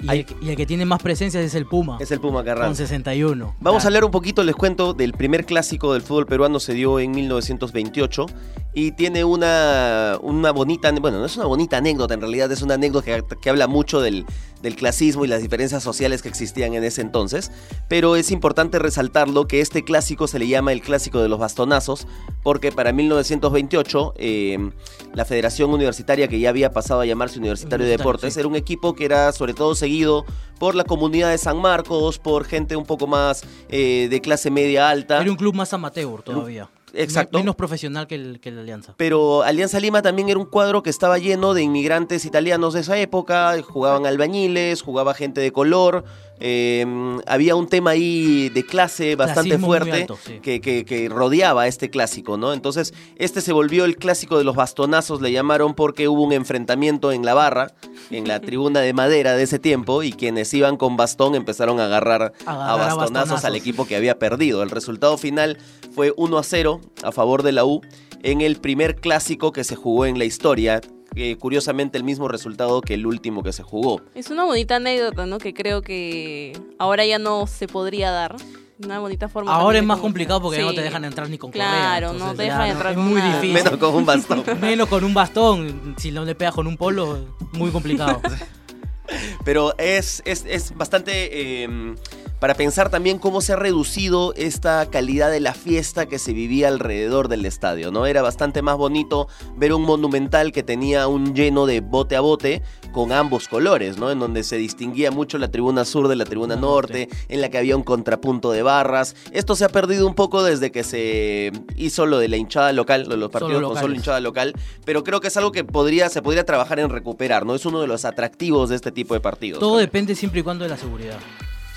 Y, 0.01 0.09
Hay- 0.09 0.19
el, 0.19 0.25
que- 0.25 0.35
y 0.41 0.49
el 0.49 0.55
que 0.55 0.65
tiene 0.65 0.85
más 0.85 1.01
presencias 1.01 1.43
es 1.43 1.53
el 1.55 1.65
Puma, 1.65 1.97
Es 1.99 2.11
el 2.11 2.19
Puma 2.19 2.39
con 2.39 2.45
Carranza. 2.45 2.83
61. 2.83 3.55
Vamos 3.59 3.83
a 3.83 3.87
hablar 3.87 4.03
un 4.03 4.11
poquito, 4.11 4.43
les 4.43 4.55
cuento, 4.55 4.93
del 4.93 5.13
primer 5.13 5.45
clásico 5.45 5.93
del 5.93 6.01
fútbol 6.01 6.25
peruano, 6.25 6.59
se 6.59 6.73
dio 6.73 6.99
en 6.99 7.11
1928 7.11 8.25
y 8.73 8.91
tiene 8.93 9.23
una, 9.23 10.17
una 10.21 10.51
bonita, 10.51 10.91
bueno, 10.93 11.19
no 11.19 11.25
es 11.25 11.35
una 11.37 11.45
bonita 11.45 11.77
anécdota, 11.77 12.13
en 12.13 12.21
realidad 12.21 12.51
es 12.51 12.61
una 12.61 12.75
anécdota 12.75 13.05
que, 13.05 13.23
que 13.41 13.49
habla 13.49 13.67
mucho 13.67 14.01
del, 14.01 14.25
del 14.61 14.75
clasismo 14.75 15.25
y 15.25 15.27
las 15.27 15.41
diferencias 15.41 15.83
sociales 15.83 16.21
que 16.21 16.29
existían 16.29 16.73
en 16.73 16.83
ese 16.83 17.01
entonces, 17.01 17.51
pero 17.87 18.15
es 18.15 18.31
importante 18.31 18.79
resaltarlo 18.79 19.47
que 19.47 19.61
este 19.61 19.83
clásico 19.83 20.27
se 20.27 20.39
le 20.39 20.47
llama 20.47 20.71
el 20.71 20.81
clásico 20.81 21.21
de 21.21 21.29
los 21.29 21.39
bastonazos, 21.39 22.07
porque 22.43 22.71
para 22.71 22.91
1928 22.91 24.13
eh, 24.17 24.71
la 25.13 25.25
Federación 25.25 25.71
Universitaria, 25.71 26.27
que 26.27 26.39
ya 26.39 26.49
había 26.49 26.71
pasado 26.71 27.01
a 27.01 27.05
llamarse 27.05 27.39
Universitario 27.39 27.85
de 27.85 27.97
Deportes, 27.97 28.33
sí. 28.33 28.39
era 28.39 28.47
un 28.47 28.55
equipo 28.55 28.95
que 28.95 29.05
era 29.05 29.31
sobre 29.31 29.53
todo 29.53 29.75
seguido 29.75 30.25
por 30.59 30.75
la 30.75 30.83
comunidad 30.83 31.31
de 31.31 31.37
San 31.37 31.57
Marcos, 31.57 32.19
por 32.19 32.45
gente 32.45 32.75
un 32.75 32.85
poco 32.85 33.07
más 33.07 33.43
eh, 33.69 34.07
de 34.09 34.21
clase 34.21 34.51
media 34.51 34.89
alta. 34.89 35.19
Era 35.21 35.31
un 35.31 35.37
club 35.37 35.55
más 35.55 35.73
amateur 35.73 36.21
todavía. 36.21 36.69
Exacto. 36.93 37.37
Me- 37.37 37.43
menos 37.43 37.55
profesional 37.55 38.07
que, 38.07 38.15
el, 38.15 38.39
que 38.39 38.51
la 38.51 38.61
Alianza. 38.61 38.93
Pero 38.97 39.43
Alianza 39.43 39.79
Lima 39.79 40.01
también 40.01 40.29
era 40.29 40.39
un 40.39 40.45
cuadro 40.45 40.83
que 40.83 40.89
estaba 40.89 41.17
lleno 41.17 41.53
de 41.53 41.63
inmigrantes 41.63 42.25
italianos 42.25 42.73
de 42.73 42.81
esa 42.81 42.97
época, 42.97 43.55
jugaban 43.63 44.05
albañiles, 44.05 44.81
jugaba 44.81 45.13
gente 45.13 45.41
de 45.41 45.51
color, 45.51 46.03
eh, 46.41 46.85
había 47.27 47.55
un 47.55 47.67
tema 47.67 47.91
ahí 47.91 48.49
de 48.49 48.65
clase 48.65 49.15
bastante 49.15 49.49
Clasismo 49.51 49.67
fuerte 49.67 49.91
alto, 49.93 50.17
sí. 50.25 50.39
que, 50.41 50.59
que- 50.59 50.83
que 50.85 51.07
rodeaba 51.07 51.61
a 51.63 51.67
este 51.67 51.89
clásico, 51.89 52.37
¿no? 52.37 52.51
Entonces, 52.53 52.93
este 53.15 53.41
se 53.41 53.53
volvió 53.53 53.85
el 53.85 53.95
clásico 53.97 54.37
de 54.37 54.43
los 54.43 54.55
bastonazos, 54.55 55.21
le 55.21 55.31
llamaron 55.31 55.73
porque 55.75 56.07
hubo 56.07 56.23
un 56.23 56.33
enfrentamiento 56.33 57.11
en 57.11 57.23
la 57.25 57.33
barra, 57.33 57.73
en 58.09 58.27
la 58.27 58.39
tribuna 58.41 58.79
de 58.81 58.93
madera 58.93 59.35
de 59.35 59.43
ese 59.43 59.59
tiempo, 59.59 60.03
y 60.03 60.11
quienes 60.11 60.53
iban 60.53 60.77
con 60.77 60.97
bastón 60.97 61.35
empezaron 61.35 61.79
a 61.79 61.85
agarrar, 61.85 62.33
Agarrar 62.45 62.69
a 62.69 62.73
a 62.73 62.75
bastonazos 62.95 63.09
al 63.13 63.13
bastonazos. 63.35 63.55
equipo 63.55 63.85
que 63.85 63.95
había 63.95 64.17
perdido. 64.19 64.63
El 64.63 64.69
resultado 64.71 65.17
final 65.17 65.57
fue 65.93 66.13
1 66.17 66.37
a 66.37 66.43
0 66.43 66.81
a 67.03 67.11
favor 67.11 67.43
de 67.43 67.51
la 67.51 67.65
U 67.65 67.81
en 68.23 68.41
el 68.41 68.57
primer 68.57 68.95
clásico 68.95 69.51
que 69.51 69.63
se 69.63 69.75
jugó 69.75 70.05
en 70.05 70.17
la 70.19 70.25
historia. 70.25 70.81
Eh, 71.15 71.35
curiosamente 71.37 71.97
el 71.97 72.03
mismo 72.03 72.27
resultado 72.27 72.81
que 72.81 72.93
el 72.95 73.05
último 73.05 73.43
que 73.43 73.51
se 73.53 73.63
jugó. 73.63 74.01
Es 74.15 74.29
una 74.29 74.45
bonita 74.45 74.77
anécdota, 74.77 75.25
¿no? 75.25 75.37
Que 75.39 75.53
creo 75.53 75.81
que 75.81 76.53
ahora 76.79 77.05
ya 77.05 77.19
no 77.19 77.47
se 77.47 77.67
podría 77.67 78.11
dar. 78.11 78.35
Una 78.83 78.97
bonita 78.97 79.29
forma. 79.29 79.53
Ahora 79.53 79.77
es 79.77 79.83
más 79.83 79.97
como- 79.97 80.07
complicado 80.07 80.41
porque 80.41 80.57
ya 80.57 80.63
no 80.63 80.71
Sí. 80.71 80.77
te 80.77 80.81
dejan 80.81 81.05
entrar 81.05 81.29
ni 81.29 81.37
con 81.37 81.51
Claro, 81.51 82.13
correa. 82.13 82.25
no 82.25 82.31
te 82.31 82.37
ya 82.37 82.43
dejan 82.53 82.67
entrar 82.69 82.91
es 82.93 82.97
con 82.97 83.05
muy 83.09 83.19
nada. 83.19 83.35
difícil. 83.39 83.53
Menos 83.53 83.77
con 83.77 83.93
un 83.95 84.05
bastón. 84.07 84.43
Menos 84.61 84.87
con 84.89 85.03
un 85.03 85.13
bastón. 85.13 85.95
Si 85.99 86.11
no 86.11 86.25
le 86.25 86.33
pegas 86.33 86.55
con 86.55 86.65
un 86.65 86.77
polo, 86.77 87.35
muy 87.53 87.69
complicado. 87.69 88.19
Pero 89.45 89.77
es, 89.77 90.21
es, 90.25 90.45
es 90.47 90.75
bastante 90.75 91.63
eh, 91.63 91.95
para 92.41 92.55
pensar 92.55 92.89
también 92.89 93.19
cómo 93.19 93.39
se 93.39 93.53
ha 93.53 93.55
reducido 93.55 94.33
esta 94.35 94.87
calidad 94.87 95.29
de 95.29 95.39
la 95.39 95.53
fiesta 95.53 96.07
que 96.07 96.17
se 96.17 96.33
vivía 96.33 96.69
alrededor 96.69 97.27
del 97.27 97.45
estadio, 97.45 97.91
¿no? 97.91 98.07
Era 98.07 98.23
bastante 98.23 98.63
más 98.63 98.77
bonito 98.77 99.27
ver 99.57 99.73
un 99.73 99.83
monumental 99.83 100.51
que 100.51 100.63
tenía 100.63 101.07
un 101.07 101.35
lleno 101.35 101.67
de 101.67 101.81
bote 101.81 102.15
a 102.15 102.21
bote 102.21 102.63
con 102.93 103.11
ambos 103.11 103.47
colores, 103.47 103.99
¿no? 103.99 104.09
En 104.09 104.17
donde 104.17 104.41
se 104.41 104.57
distinguía 104.57 105.11
mucho 105.11 105.37
la 105.37 105.51
tribuna 105.51 105.85
sur 105.85 106.07
de 106.07 106.15
la 106.15 106.25
tribuna 106.25 106.55
norte, 106.55 107.09
en 107.29 107.41
la 107.41 107.49
que 107.49 107.59
había 107.59 107.77
un 107.77 107.83
contrapunto 107.83 108.51
de 108.51 108.63
barras. 108.63 109.15
Esto 109.31 109.55
se 109.55 109.63
ha 109.63 109.69
perdido 109.69 110.07
un 110.07 110.15
poco 110.15 110.41
desde 110.41 110.71
que 110.71 110.83
se 110.83 111.51
hizo 111.75 112.07
lo 112.07 112.17
de 112.17 112.27
la 112.27 112.37
hinchada 112.37 112.73
local, 112.73 113.03
lo 113.03 113.09
de 113.09 113.17
los 113.17 113.29
partidos 113.29 113.61
con 113.61 113.77
solo 113.77 113.93
hinchada 113.93 114.19
local, 114.19 114.55
pero 114.83 115.03
creo 115.03 115.21
que 115.21 115.27
es 115.27 115.37
algo 115.37 115.51
que 115.51 115.63
podría, 115.63 116.09
se 116.09 116.23
podría 116.23 116.43
trabajar 116.43 116.79
en 116.79 116.89
recuperar, 116.89 117.45
¿no? 117.45 117.53
Es 117.53 117.67
uno 117.67 117.81
de 117.81 117.87
los 117.87 118.03
atractivos 118.03 118.69
de 118.69 118.77
este 118.77 118.91
tipo 118.91 119.13
de 119.13 119.19
partidos. 119.19 119.59
Todo 119.59 119.73
también. 119.73 119.85
depende 119.85 120.15
siempre 120.15 120.39
y 120.39 120.43
cuando 120.43 120.63
de 120.63 120.71
la 120.71 120.77
seguridad. 120.77 121.19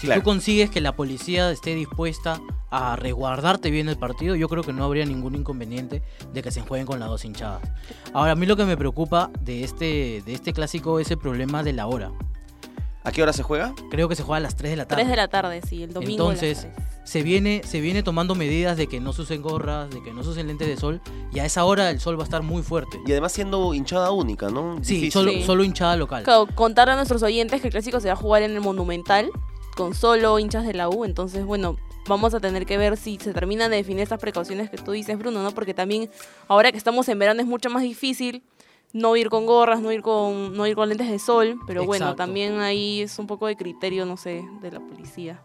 Si 0.04 0.08
Claro. 0.08 0.20
tú 0.20 0.24
consigues 0.26 0.68
que 0.68 0.82
la 0.82 0.94
policía 0.94 1.50
esté 1.50 1.74
dispuesta 1.74 2.38
a 2.70 2.94
resguardarte 2.94 3.70
bien 3.70 3.88
el 3.88 3.96
partido, 3.96 4.34
yo 4.34 4.48
creo 4.50 4.62
que 4.62 4.74
no 4.74 4.84
habría 4.84 5.06
ningún 5.06 5.34
inconveniente 5.34 6.02
de 6.30 6.42
que 6.42 6.50
se 6.50 6.60
jueguen 6.60 6.86
con 6.86 7.00
las 7.00 7.08
dos 7.08 7.24
hinchadas. 7.24 7.62
Ahora, 8.12 8.32
a 8.32 8.34
mí 8.34 8.44
lo 8.44 8.54
que 8.54 8.66
me 8.66 8.76
preocupa 8.76 9.30
de 9.40 9.64
este, 9.64 10.22
de 10.26 10.34
este 10.34 10.52
clásico 10.52 10.98
es 11.00 11.10
el 11.10 11.16
problema 11.16 11.62
de 11.62 11.72
la 11.72 11.86
hora. 11.86 12.12
¿A 13.02 13.12
qué 13.12 13.22
hora 13.22 13.32
se 13.32 13.42
juega? 13.42 13.74
Creo 13.90 14.08
que 14.08 14.16
se 14.16 14.22
juega 14.22 14.36
a 14.38 14.40
las 14.40 14.56
3 14.56 14.72
de 14.72 14.76
la 14.76 14.86
tarde. 14.86 15.02
3 15.04 15.10
de 15.10 15.16
la 15.16 15.28
tarde, 15.28 15.60
sí, 15.66 15.82
el 15.82 15.92
domingo. 15.94 16.28
a 16.28 16.32
las 16.34 16.42
Entonces, 16.42 16.68
se 17.04 17.22
viene, 17.22 17.62
se 17.64 17.80
viene 17.80 18.02
tomando 18.02 18.34
medidas 18.34 18.76
de 18.76 18.86
que 18.88 18.98
no 19.00 19.12
se 19.14 19.22
usen 19.22 19.40
gorras, 19.42 19.88
de 19.90 20.02
que 20.02 20.12
no 20.12 20.22
se 20.22 20.30
usen 20.30 20.46
lentes 20.48 20.66
de 20.68 20.76
sol, 20.76 21.00
y 21.32 21.38
a 21.38 21.44
esa 21.44 21.64
hora 21.64 21.88
el 21.90 22.00
sol 22.00 22.18
va 22.18 22.22
a 22.22 22.24
estar 22.24 22.42
muy 22.42 22.62
fuerte. 22.62 22.98
Y 23.06 23.12
además 23.12 23.32
siendo 23.32 23.72
hinchada 23.74 24.10
única, 24.10 24.48
¿no? 24.50 24.78
Sí, 24.82 25.10
solo, 25.10 25.32
Sí. 25.32 25.42
solo 25.44 25.64
hinchada 25.64 25.96
local. 25.96 26.24
Claro, 26.24 26.46
contar 26.54 26.88
a 26.90 26.96
nuestros 26.96 27.22
oyentes 27.22 27.60
que 27.60 27.68
el 27.68 27.72
clásico 27.72 28.00
se 28.00 28.08
va 28.08 28.14
a 28.14 28.16
jugar 28.16 28.42
en 28.42 28.52
el 28.52 28.60
Monumental 28.62 29.30
con 29.74 29.94
solo 29.94 30.38
hinchas 30.38 30.66
de 30.66 30.74
la 30.74 30.88
U, 30.88 31.04
entonces 31.04 31.44
bueno, 31.44 31.76
vamos 32.08 32.34
a 32.34 32.40
tener 32.40 32.66
que 32.66 32.78
ver 32.78 32.96
si 32.96 33.18
se 33.18 33.32
terminan 33.32 33.70
de 33.70 33.78
definir 33.78 34.02
estas 34.02 34.20
precauciones 34.20 34.70
que 34.70 34.78
tú 34.78 34.92
dices, 34.92 35.18
Bruno, 35.18 35.42
¿no? 35.42 35.52
Porque 35.52 35.74
también 35.74 36.10
ahora 36.48 36.72
que 36.72 36.78
estamos 36.78 37.08
en 37.08 37.18
verano 37.18 37.40
es 37.40 37.46
mucho 37.46 37.70
más 37.70 37.82
difícil 37.82 38.42
no 38.92 39.16
ir 39.16 39.28
con 39.28 39.44
gorras, 39.44 39.80
no 39.80 39.90
ir 39.92 40.02
con 40.02 40.56
no 40.56 40.66
ir 40.66 40.76
con 40.76 40.88
lentes 40.88 41.10
de 41.10 41.18
sol, 41.18 41.58
pero 41.66 41.84
bueno, 41.84 42.14
también 42.14 42.60
ahí 42.60 43.02
es 43.02 43.18
un 43.18 43.26
poco 43.26 43.46
de 43.46 43.56
criterio, 43.56 44.06
no 44.06 44.16
sé, 44.16 44.44
de 44.62 44.70
la 44.70 44.80
policía. 44.80 45.42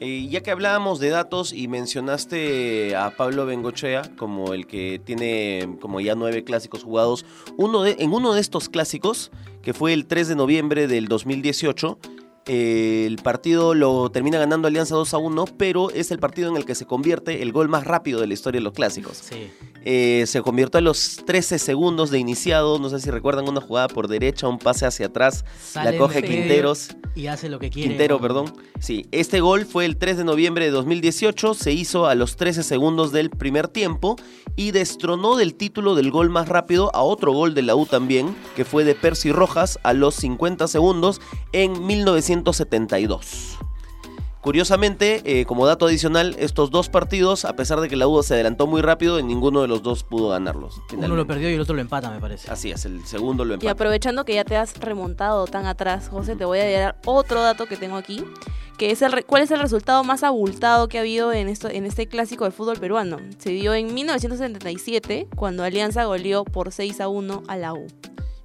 Eh, 0.00 0.26
ya 0.28 0.42
que 0.42 0.50
hablábamos 0.50 0.98
de 0.98 1.10
datos 1.10 1.52
y 1.52 1.68
mencionaste 1.68 2.96
a 2.96 3.10
Pablo 3.16 3.46
Bengochea 3.46 4.02
como 4.16 4.52
el 4.52 4.66
que 4.66 5.00
tiene 5.04 5.76
como 5.80 6.00
ya 6.00 6.14
nueve 6.16 6.42
clásicos 6.42 6.82
jugados, 6.82 7.24
uno 7.56 7.82
de, 7.82 7.96
en 8.00 8.12
uno 8.12 8.34
de 8.34 8.40
estos 8.40 8.68
clásicos, 8.68 9.30
que 9.62 9.72
fue 9.72 9.92
el 9.92 10.06
3 10.06 10.28
de 10.28 10.36
noviembre 10.36 10.88
del 10.88 11.06
2018, 11.06 11.98
eh, 12.46 13.04
el 13.06 13.16
partido 13.16 13.74
lo 13.74 14.10
termina 14.10 14.38
ganando 14.38 14.68
Alianza 14.68 14.94
2 14.94 15.14
a 15.14 15.18
1, 15.18 15.44
pero 15.56 15.90
es 15.90 16.10
el 16.10 16.18
partido 16.18 16.50
en 16.50 16.56
el 16.56 16.64
que 16.64 16.74
se 16.74 16.86
convierte 16.86 17.42
el 17.42 17.52
gol 17.52 17.68
más 17.68 17.84
rápido 17.84 18.20
de 18.20 18.26
la 18.26 18.34
historia 18.34 18.60
de 18.60 18.64
los 18.64 18.74
clásicos. 18.74 19.16
Sí. 19.16 19.50
Eh, 19.86 20.24
se 20.26 20.40
convirtió 20.42 20.78
a 20.78 20.80
los 20.80 21.22
13 21.26 21.58
segundos 21.58 22.10
de 22.10 22.18
iniciado, 22.18 22.78
no 22.78 22.88
sé 22.88 23.00
si 23.00 23.10
recuerdan 23.10 23.48
una 23.48 23.60
jugada 23.60 23.88
por 23.88 24.08
derecha, 24.08 24.48
un 24.48 24.58
pase 24.58 24.86
hacia 24.86 25.06
atrás, 25.06 25.44
Sale 25.62 25.92
la 25.92 25.98
coge 25.98 26.22
Quinteros. 26.22 26.88
Y 27.14 27.28
hace 27.28 27.48
lo 27.48 27.58
que 27.58 27.70
quiere. 27.70 27.90
Quintero, 27.90 28.16
¿no? 28.16 28.22
perdón. 28.22 28.52
Sí, 28.80 29.06
este 29.12 29.40
gol 29.40 29.66
fue 29.66 29.84
el 29.84 29.96
3 29.96 30.18
de 30.18 30.24
noviembre 30.24 30.64
de 30.64 30.70
2018, 30.70 31.54
se 31.54 31.72
hizo 31.72 32.06
a 32.06 32.14
los 32.14 32.36
13 32.36 32.62
segundos 32.62 33.12
del 33.12 33.30
primer 33.30 33.68
tiempo 33.68 34.16
y 34.56 34.70
destronó 34.70 35.36
del 35.36 35.54
título 35.54 35.94
del 35.94 36.10
gol 36.10 36.30
más 36.30 36.48
rápido 36.48 36.90
a 36.94 37.02
otro 37.02 37.32
gol 37.32 37.54
de 37.54 37.62
la 37.62 37.76
U 37.76 37.86
también, 37.86 38.34
que 38.56 38.64
fue 38.64 38.84
de 38.84 38.94
Percy 38.94 39.32
Rojas 39.32 39.78
a 39.82 39.92
los 39.92 40.14
50 40.16 40.68
segundos 40.68 41.20
en 41.52 41.86
1972. 42.34 43.58
Curiosamente, 44.40 45.22
eh, 45.24 45.46
como 45.46 45.64
dato 45.64 45.86
adicional, 45.86 46.36
estos 46.38 46.70
dos 46.70 46.90
partidos, 46.90 47.46
a 47.46 47.56
pesar 47.56 47.80
de 47.80 47.88
que 47.88 47.96
la 47.96 48.06
U 48.06 48.22
se 48.22 48.34
adelantó 48.34 48.66
muy 48.66 48.82
rápido, 48.82 49.18
en 49.18 49.26
ninguno 49.26 49.62
de 49.62 49.68
los 49.68 49.82
dos 49.82 50.04
pudo 50.04 50.28
ganarlos. 50.28 50.76
Uno 50.76 50.84
finalmente. 50.90 51.16
lo 51.16 51.26
perdió 51.26 51.48
y 51.50 51.54
el 51.54 51.60
otro 51.62 51.74
lo 51.74 51.80
empata, 51.80 52.10
me 52.10 52.20
parece. 52.20 52.50
Así 52.50 52.70
es, 52.70 52.84
el 52.84 53.02
segundo 53.06 53.46
lo 53.46 53.52
Y 53.52 53.54
empató. 53.54 53.70
aprovechando 53.70 54.26
que 54.26 54.34
ya 54.34 54.44
te 54.44 54.56
has 54.58 54.78
remontado 54.78 55.46
tan 55.46 55.64
atrás, 55.64 56.10
José, 56.10 56.36
te 56.36 56.44
voy 56.44 56.58
a 56.58 56.68
dar 56.78 56.96
otro 57.06 57.40
dato 57.40 57.64
que 57.64 57.78
tengo 57.78 57.96
aquí, 57.96 58.22
que 58.76 58.90
es 58.90 59.00
el 59.00 59.12
re- 59.12 59.22
cuál 59.24 59.42
es 59.44 59.50
el 59.50 59.60
resultado 59.60 60.04
más 60.04 60.22
abultado 60.22 60.88
que 60.88 60.98
ha 60.98 61.00
habido 61.00 61.32
en 61.32 61.48
esto 61.48 61.70
en 61.70 61.86
este 61.86 62.06
clásico 62.06 62.44
del 62.44 62.52
fútbol 62.52 62.78
peruano. 62.78 63.16
Se 63.38 63.48
dio 63.48 63.72
en 63.72 63.94
1977 63.94 65.26
cuando 65.36 65.64
Alianza 65.64 66.04
goleó 66.04 66.44
por 66.44 66.70
6 66.70 67.00
a 67.00 67.08
1 67.08 67.44
a 67.48 67.56
la 67.56 67.72
U. 67.72 67.86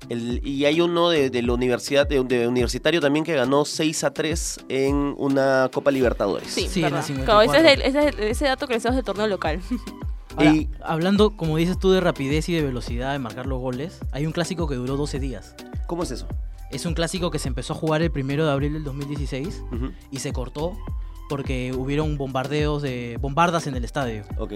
El- 0.10 0.46
y 0.46 0.66
hay 0.66 0.82
uno 0.82 1.10
de, 1.10 1.30
de 1.30 1.42
la 1.44 1.54
universidad, 1.54 2.08
de, 2.08 2.24
de 2.24 2.48
universitario 2.48 3.00
también 3.00 3.24
que 3.24 3.36
ganó 3.36 3.64
6 3.66 4.04
a 4.04 4.12
3 4.14 4.60
en 4.70 5.14
una 5.18 5.70
Copa 5.72 5.92
Libertadores. 5.92 6.50
Sí, 6.52 6.68
Sí, 6.68 6.84
ese, 6.84 6.98
es 7.00 7.06
54. 7.06 7.58
el- 7.60 7.82
ese 7.84 8.08
es 8.10 8.16
ese 8.20 8.46
dato 8.46 8.68
que 8.68 8.74
les 8.74 8.84
del 8.84 9.04
torneo 9.04 9.28
local. 9.28 9.62
Ahora, 10.36 10.52
Y- 10.56 10.70
hablando, 10.84 11.36
como 11.38 11.58
dices 11.58 11.78
tú, 11.80 11.92
de 11.92 12.02
rapidez 12.02 12.50
y 12.50 12.54
de 12.54 12.62
velocidad 12.64 13.12
de 13.14 13.20
marcar 13.20 13.46
los 13.46 13.60
goles, 13.60 14.00
hay 14.12 14.26
un 14.26 14.32
clásico 14.32 14.68
que 14.68 14.76
duró 14.76 14.96
12 14.98 15.20
días. 15.20 15.56
¿Cómo 15.88 16.04
es 16.04 16.12
eso? 16.12 16.28
Es 16.72 16.86
un 16.86 16.94
clásico 16.94 17.32
que 17.32 17.40
se 17.40 17.48
empezó 17.48 17.74
a 17.74 17.76
jugar 17.76 18.02
el 18.04 18.12
primero 18.12 18.46
de 18.46 18.52
abril 18.52 18.74
del 18.74 18.84
2016 18.84 19.64
Ujú, 19.72 19.92
y 20.12 20.20
se 20.20 20.32
cortó 20.34 20.78
porque 21.30 21.74
hubieron 21.76 22.18
bombardeos 22.18 22.82
de 22.82 23.18
bombardas 23.20 23.66
en 23.68 23.76
el 23.76 23.84
estadio. 23.86 24.24
Ok. 24.38 24.54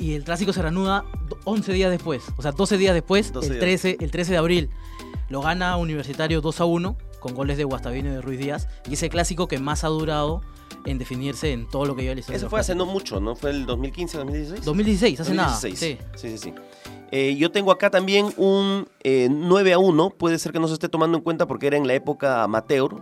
Y 0.00 0.14
el 0.14 0.24
clásico 0.24 0.52
se 0.52 0.62
reanuda 0.62 1.04
do- 1.28 1.38
11 1.44 1.72
días 1.72 1.90
después, 1.90 2.22
o 2.36 2.42
sea, 2.42 2.52
12 2.52 2.76
días 2.78 2.94
después, 2.94 3.32
12 3.32 3.46
el, 3.46 3.52
días. 3.54 3.60
13, 3.60 3.96
el 4.00 4.10
13 4.10 4.32
de 4.32 4.38
abril. 4.38 4.70
Lo 5.28 5.40
gana 5.40 5.76
Universitario 5.76 6.40
2 6.40 6.60
a 6.60 6.64
1 6.66 6.96
con 7.20 7.34
goles 7.34 7.56
de 7.56 7.64
Guastavino 7.64 8.10
y 8.10 8.12
de 8.14 8.20
Ruiz 8.20 8.38
Díaz. 8.38 8.68
Y 8.88 8.94
ese 8.94 9.08
clásico 9.08 9.48
que 9.48 9.58
más 9.58 9.82
ha 9.84 9.88
durado 9.88 10.42
en 10.84 10.98
definirse 10.98 11.52
en 11.52 11.66
todo 11.66 11.86
lo 11.86 11.96
que 11.96 12.02
lleva 12.02 12.14
la 12.14 12.20
historia. 12.20 12.36
Eso 12.36 12.50
fue 12.50 12.60
hace 12.60 12.74
no 12.74 12.84
mucho, 12.84 13.20
¿no? 13.20 13.34
¿Fue 13.34 13.50
el 13.50 13.64
2015, 13.64 14.18
2016? 14.18 14.64
2016, 14.64 15.20
hace 15.20 15.34
2016. 15.34 15.98
nada. 15.98 16.08
Sí. 16.14 16.18
Sí, 16.28 16.36
sí, 16.36 16.38
sí. 16.38 16.54
Eh, 17.10 17.36
yo 17.36 17.50
tengo 17.50 17.70
acá 17.72 17.90
también 17.90 18.26
un 18.36 18.86
eh, 19.02 19.28
9 19.30 19.72
a 19.72 19.78
1. 19.78 20.10
Puede 20.10 20.38
ser 20.38 20.52
que 20.52 20.58
no 20.60 20.68
se 20.68 20.74
esté 20.74 20.88
tomando 20.90 21.16
en 21.16 21.24
cuenta 21.24 21.46
porque 21.46 21.68
era 21.68 21.76
en 21.78 21.86
la 21.86 21.94
época 21.94 22.42
amateur. 22.42 22.96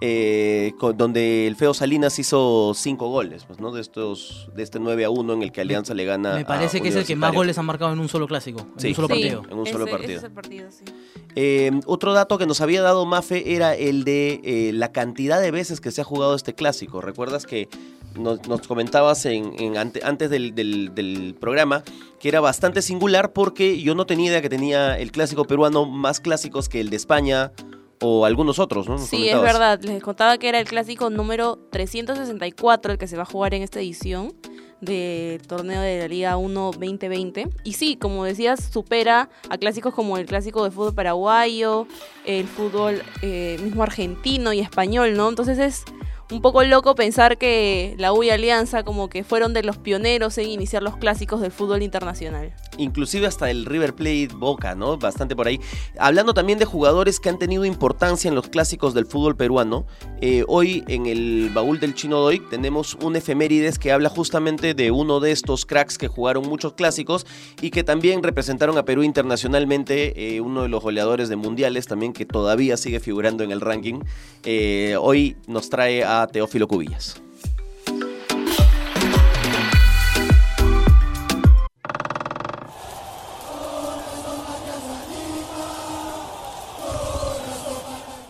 Eh, 0.00 0.74
con- 0.78 0.96
donde 0.96 1.48
el 1.48 1.56
Feo 1.56 1.74
Salinas 1.74 2.16
hizo 2.20 2.72
5 2.72 3.08
goles, 3.08 3.44
pues, 3.46 3.58
¿no? 3.58 3.72
De 3.72 3.80
estos, 3.80 4.48
de 4.54 4.62
este 4.62 4.78
9 4.78 5.04
a 5.04 5.10
1 5.10 5.32
en 5.32 5.42
el 5.42 5.50
que 5.50 5.60
Alianza 5.60 5.92
le 5.92 6.04
gana. 6.04 6.34
Me 6.36 6.44
parece 6.44 6.78
a 6.78 6.80
que 6.80 6.88
es 6.90 6.94
el 6.94 7.04
que 7.04 7.16
más 7.16 7.34
goles 7.34 7.58
ha 7.58 7.62
marcado 7.62 7.92
en 7.92 7.98
un 7.98 8.08
solo 8.08 8.28
clásico, 8.28 8.60
en 8.60 8.80
Sí. 8.80 8.88
un 8.90 8.94
solo 8.94 9.08
Sí. 9.08 9.14
partido. 9.14 9.42
en 9.50 9.58
un 9.58 9.66
solo 9.66 9.86
partido. 9.86 10.10
ese 10.10 10.18
es 10.18 10.24
el 10.24 10.30
partido, 10.32 10.70
sí. 10.70 10.84
Eh, 11.34 11.72
otro 11.86 12.12
dato 12.12 12.38
que 12.38 12.46
nos 12.46 12.60
había 12.60 12.80
dado 12.80 13.04
Mafe 13.06 13.54
era 13.56 13.74
el 13.74 14.04
de 14.04 14.40
eh, 14.44 14.70
la 14.72 14.92
cantidad 14.92 15.40
de 15.40 15.50
veces 15.50 15.80
que 15.80 15.90
se 15.90 16.00
ha 16.00 16.04
jugado 16.04 16.34
este 16.36 16.54
clásico. 16.54 17.00
¿Recuerdas 17.00 17.44
que 17.44 17.68
nos, 18.18 18.46
nos 18.48 18.66
comentabas 18.68 19.26
en, 19.26 19.52
en 19.58 19.76
ante- 19.76 20.00
antes 20.04 20.30
del, 20.30 20.54
del- 20.54 20.94
del 20.94 21.34
programa 21.38 21.82
que 22.20 22.28
era 22.28 22.40
bastante 22.40 22.82
singular 22.82 23.32
porque 23.32 23.80
yo 23.80 23.94
no 23.96 24.06
tenía 24.06 24.30
idea 24.30 24.42
que 24.42 24.48
tenía 24.48 24.96
el 24.98 25.10
clásico 25.12 25.44
peruano 25.44 25.86
más 25.86 26.20
clásicos 26.20 26.68
que 26.68 26.80
el 26.80 26.88
de 26.90 26.96
España 26.96 27.52
o 28.00 28.24
algunos 28.24 28.58
otros, 28.58 28.88
¿no? 28.88 28.94
Nos 28.94 29.06
Sí, 29.06 29.28
es 29.28 29.40
verdad. 29.40 29.80
Les 29.82 30.02
contaba 30.02 30.38
que 30.38 30.48
era 30.48 30.60
el 30.60 30.66
clásico 30.66 31.10
número 31.10 31.58
364 31.70 32.92
el 32.92 32.98
que 32.98 33.06
se 33.06 33.16
va 33.16 33.22
a 33.22 33.26
jugar 33.26 33.54
en 33.54 33.62
esta 33.62 33.80
edición 33.80 34.34
del 34.80 35.42
torneo 35.42 35.80
de 35.80 35.98
la 35.98 36.08
Liga 36.08 36.36
1 36.36 36.60
2020. 36.72 37.48
Y 37.64 37.72
sí, 37.72 37.96
como 37.96 38.24
decías, 38.24 38.70
supera 38.72 39.28
a 39.48 39.58
clásicos 39.58 39.94
como 39.94 40.18
el 40.18 40.26
clásico 40.26 40.64
de 40.64 40.70
fútbol 40.70 40.94
paraguayo, 40.94 41.86
el 42.24 42.46
fútbol 42.46 43.02
eh, 43.22 43.58
mismo 43.62 43.82
argentino 43.82 44.52
y 44.52 44.60
español, 44.60 45.16
¿no? 45.16 45.28
Entonces 45.28 45.58
es 45.58 45.84
un 46.30 46.42
poco 46.42 46.62
loco 46.62 46.94
pensar 46.94 47.38
que 47.38 47.94
la 47.98 48.12
U 48.12 48.22
Alianza 48.22 48.82
como 48.82 49.08
que 49.08 49.24
fueron 49.24 49.54
de 49.54 49.62
los 49.62 49.78
pioneros 49.78 50.36
en 50.38 50.48
iniciar 50.48 50.82
los 50.82 50.96
clásicos 50.96 51.40
del 51.40 51.52
fútbol 51.52 51.82
internacional. 51.82 52.52
inclusive 52.76 53.26
hasta 53.26 53.50
el 53.50 53.64
River 53.64 53.94
Plate 53.94 54.28
Boca, 54.34 54.74
¿no? 54.74 54.98
Bastante 54.98 55.34
por 55.34 55.48
ahí. 55.48 55.60
Hablando 55.98 56.34
también 56.34 56.58
de 56.58 56.64
jugadores 56.64 57.18
que 57.18 57.28
han 57.28 57.38
tenido 57.38 57.64
importancia 57.64 58.28
en 58.28 58.34
los 58.34 58.48
clásicos 58.48 58.94
del 58.94 59.06
fútbol 59.06 59.36
peruano, 59.36 59.86
eh, 60.20 60.44
hoy 60.46 60.84
en 60.86 61.06
el 61.06 61.50
baúl 61.52 61.80
del 61.80 61.94
Chino 61.94 62.20
Doy 62.20 62.40
tenemos 62.50 62.96
un 63.02 63.16
efemérides 63.16 63.78
que 63.78 63.90
habla 63.90 64.08
justamente 64.08 64.74
de 64.74 64.90
uno 64.90 65.20
de 65.20 65.32
estos 65.32 65.66
cracks 65.66 65.98
que 65.98 66.08
jugaron 66.08 66.46
muchos 66.46 66.74
clásicos 66.74 67.26
y 67.60 67.70
que 67.70 67.84
también 67.84 68.22
representaron 68.22 68.78
a 68.78 68.84
Perú 68.84 69.02
internacionalmente, 69.02 70.36
eh, 70.36 70.40
uno 70.40 70.62
de 70.62 70.68
los 70.68 70.82
goleadores 70.82 71.28
de 71.28 71.36
mundiales 71.36 71.86
también 71.86 72.12
que 72.12 72.26
todavía 72.26 72.76
sigue 72.76 73.00
figurando 73.00 73.44
en 73.44 73.50
el 73.50 73.60
ranking. 73.60 74.00
Eh, 74.44 74.96
hoy 75.00 75.36
nos 75.46 75.70
trae 75.70 76.04
a 76.04 76.17
Teófilo 76.26 76.66
Cubillas. 76.66 77.20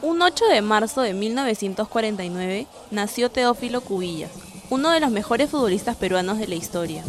Un 0.02 0.22
8 0.22 0.44
de 0.46 0.62
marzo 0.62 1.00
de 1.00 1.14
1949 1.14 2.66
nació 2.90 3.30
Teófilo 3.30 3.80
Cubillas, 3.80 4.30
uno 4.70 4.90
de 4.90 5.00
los 5.00 5.10
mejores 5.10 5.50
futbolistas 5.50 5.96
peruanos 5.96 6.38
de 6.38 6.48
la 6.48 6.54
historia. 6.54 7.04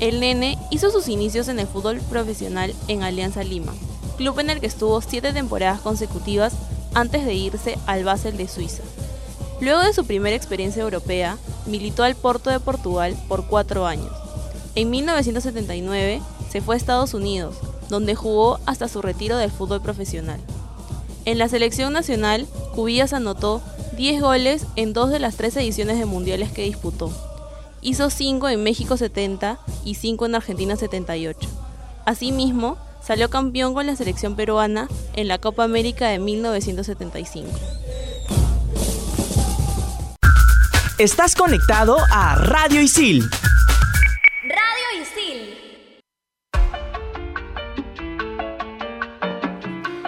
El 0.00 0.18
nene 0.18 0.58
hizo 0.70 0.90
sus 0.90 1.08
inicios 1.08 1.48
en 1.48 1.60
el 1.60 1.66
fútbol 1.66 2.00
profesional 2.10 2.74
en 2.88 3.02
Alianza 3.02 3.44
Lima, 3.44 3.72
club 4.16 4.40
en 4.40 4.50
el 4.50 4.60
que 4.60 4.66
estuvo 4.66 5.00
siete 5.00 5.32
temporadas 5.32 5.80
consecutivas 5.80 6.54
antes 6.94 7.24
de 7.24 7.34
irse 7.34 7.78
al 7.86 8.04
Basel 8.04 8.36
de 8.36 8.48
Suiza. 8.48 8.82
Luego 9.62 9.80
de 9.80 9.92
su 9.92 10.04
primera 10.04 10.34
experiencia 10.34 10.82
europea, 10.82 11.38
militó 11.66 12.02
al 12.02 12.16
Porto 12.16 12.50
de 12.50 12.58
Portugal 12.58 13.16
por 13.28 13.46
cuatro 13.46 13.86
años. 13.86 14.10
En 14.74 14.90
1979 14.90 16.20
se 16.50 16.60
fue 16.60 16.74
a 16.74 16.78
Estados 16.78 17.14
Unidos, 17.14 17.54
donde 17.88 18.16
jugó 18.16 18.58
hasta 18.66 18.88
su 18.88 19.02
retiro 19.02 19.36
del 19.36 19.52
fútbol 19.52 19.80
profesional. 19.80 20.40
En 21.26 21.38
la 21.38 21.48
selección 21.48 21.92
nacional, 21.92 22.48
Cubillas 22.74 23.12
anotó 23.12 23.62
10 23.96 24.20
goles 24.20 24.66
en 24.74 24.92
dos 24.92 25.10
de 25.10 25.20
las 25.20 25.36
tres 25.36 25.56
ediciones 25.56 25.96
de 25.96 26.06
mundiales 26.06 26.50
que 26.50 26.64
disputó. 26.64 27.12
Hizo 27.82 28.10
5 28.10 28.48
en 28.48 28.64
México 28.64 28.96
70 28.96 29.60
y 29.84 29.94
5 29.94 30.26
en 30.26 30.34
Argentina 30.34 30.74
78. 30.74 31.48
Asimismo, 32.04 32.78
salió 33.00 33.30
campeón 33.30 33.74
con 33.74 33.86
la 33.86 33.94
selección 33.94 34.34
peruana 34.34 34.88
en 35.14 35.28
la 35.28 35.38
Copa 35.38 35.62
América 35.62 36.08
de 36.08 36.18
1975. 36.18 37.48
Estás 41.02 41.34
conectado 41.34 41.96
a 42.12 42.36
Radio 42.36 42.80
Isil. 42.80 43.28
Radio 44.44 45.02
Isil. 45.02 46.00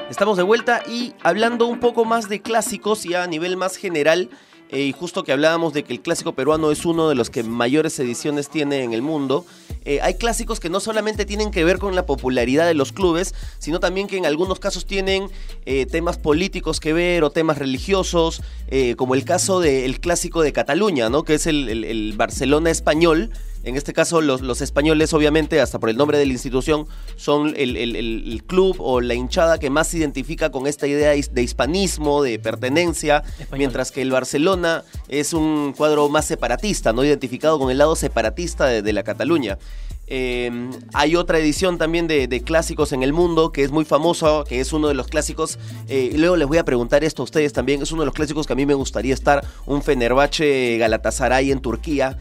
Estamos 0.09 0.37
de 0.37 0.45
vuelta 0.45 0.85
y 0.87 1.13
hablando 1.25 1.67
un 1.67 1.81
poco 1.81 2.05
más 2.05 2.29
de 2.29 2.43
clásicos 2.43 3.03
ya 3.03 3.25
a 3.25 3.27
nivel 3.27 3.57
más 3.57 3.75
general. 3.75 4.31
eh, 4.69 4.83
y 4.83 4.93
justo 4.93 5.25
que 5.25 5.33
hablábamos 5.33 5.73
de 5.73 5.83
que 5.83 5.93
el 5.95 6.01
clásico 6.01 6.35
peruano 6.35 6.71
es 6.71 6.85
uno 6.85 7.09
de 7.09 7.17
los 7.17 7.29
que 7.29 7.43
mayores 7.43 7.99
ediciones 7.99 8.49
tiene 8.49 8.85
en 8.85 8.93
el 8.93 9.03
mundo. 9.03 9.45
Eh, 9.85 10.01
hay 10.03 10.15
clásicos 10.15 10.61
que 10.61 10.69
no 10.71 10.81
solamente 10.81 11.25
tienen 11.25 11.51
que 11.51 11.65
ver 11.65 11.79
con 11.79 11.95
la 11.95 12.07
popularidad 12.07 12.67
de 12.67 12.75
los 12.75 12.93
clubes, 12.93 13.35
sino 13.59 13.81
también 13.81 14.07
que 14.07 14.17
en 14.17 14.27
algunos 14.27 14.59
casos 14.59 14.87
tienen 14.87 15.29
eh, 15.67 15.87
temas 15.87 16.19
políticos 16.19 16.81
que 16.81 16.93
ver 16.93 17.25
o 17.25 17.31
temas 17.31 17.59
religiosos, 17.59 18.43
eh, 18.69 18.95
como 18.97 19.15
el 19.15 19.25
caso 19.25 19.61
del 19.61 20.01
clásico 20.01 20.43
de 20.43 20.53
Cataluña, 20.53 21.09
¿no? 21.11 21.25
que 21.25 21.35
es 21.35 21.47
el, 21.47 21.69
el- 21.69 21.85
el 21.85 22.15
Barcelona 22.17 22.71
español. 22.71 23.31
En 23.65 23.77
este 23.77 23.93
caso, 23.93 24.21
los, 24.21 24.41
los 24.43 24.61
españoles, 24.61 25.13
obviamente, 25.15 25.61
hasta 25.61 25.79
por 25.79 25.89
el 25.91 25.97
nombre 25.97 26.19
de 26.19 26.27
la 26.27 26.33
institución, 26.33 26.87
son 27.17 27.55
el, 27.57 27.77
el- 27.77 27.97
el- 27.97 28.33
el 28.33 28.45
club 28.45 28.77
o 28.79 29.01
la 29.01 29.15
hinchada 29.15 29.59
que 29.59 29.71
más 29.71 29.89
se 29.89 29.99
identifica 29.99 30.51
con 30.51 30.67
esta 30.67 30.87
idea 30.87 31.11
de 31.11 31.19
his- 31.19 31.33
de 31.33 31.43
hispanismo, 31.43 32.23
de 32.23 32.39
pertenencia, 32.39 33.23
Español. 33.39 33.59
mientras 33.59 33.91
que 33.91 34.03
el 34.03 34.11
Barcelona 34.11 34.85
es 35.09 35.33
un 35.33 35.73
cuadro 35.77 36.09
más 36.09 36.27
separatista, 36.27 36.93
no 36.93 37.05
identificado 37.05 37.59
con 37.59 37.71
el 37.71 37.79
lado 37.79 37.97
separatista 37.97 38.67
de, 38.67 38.83
de 38.83 38.93
la 38.93 39.03
Cataluña. 39.03 39.59
Eh, 40.07 40.51
hay 40.93 41.17
otra 41.17 41.39
edición 41.39 41.79
también 41.79 42.07
de, 42.07 42.29
de 42.29 42.43
clásicos 42.43 42.93
en 42.93 43.03
el 43.03 43.15
mundo 43.15 43.53
que 43.53 43.65
es 43.65 43.71
muy 43.71 43.87
famosa, 43.87 44.45
que 44.47 44.61
es 44.61 44.75
uno 44.75 44.89
de 44.89 44.95
los 44.95 45.07
clásicos. 45.07 45.59
eh, 45.89 46.11
y 46.13 46.19
luego 46.19 46.37
les 46.37 46.47
voy 46.47 46.59
a 46.59 46.65
preguntar 46.65 47.05
esto 47.05 47.23
a 47.23 47.25
ustedes 47.25 47.55
también. 47.55 47.81
Es 47.81 47.91
uno 47.91 48.03
de 48.03 48.07
los 48.07 48.15
clásicos 48.15 48.47
que 48.47 48.53
a 48.53 48.57
mí 48.57 48.67
me 48.67 48.75
gustaría 48.75 49.15
estar, 49.15 49.43
un 49.65 49.83
Fenerbahce 49.83 50.77
Galatasaray 50.79 51.51
en 51.51 51.61
Turquía. 51.61 52.19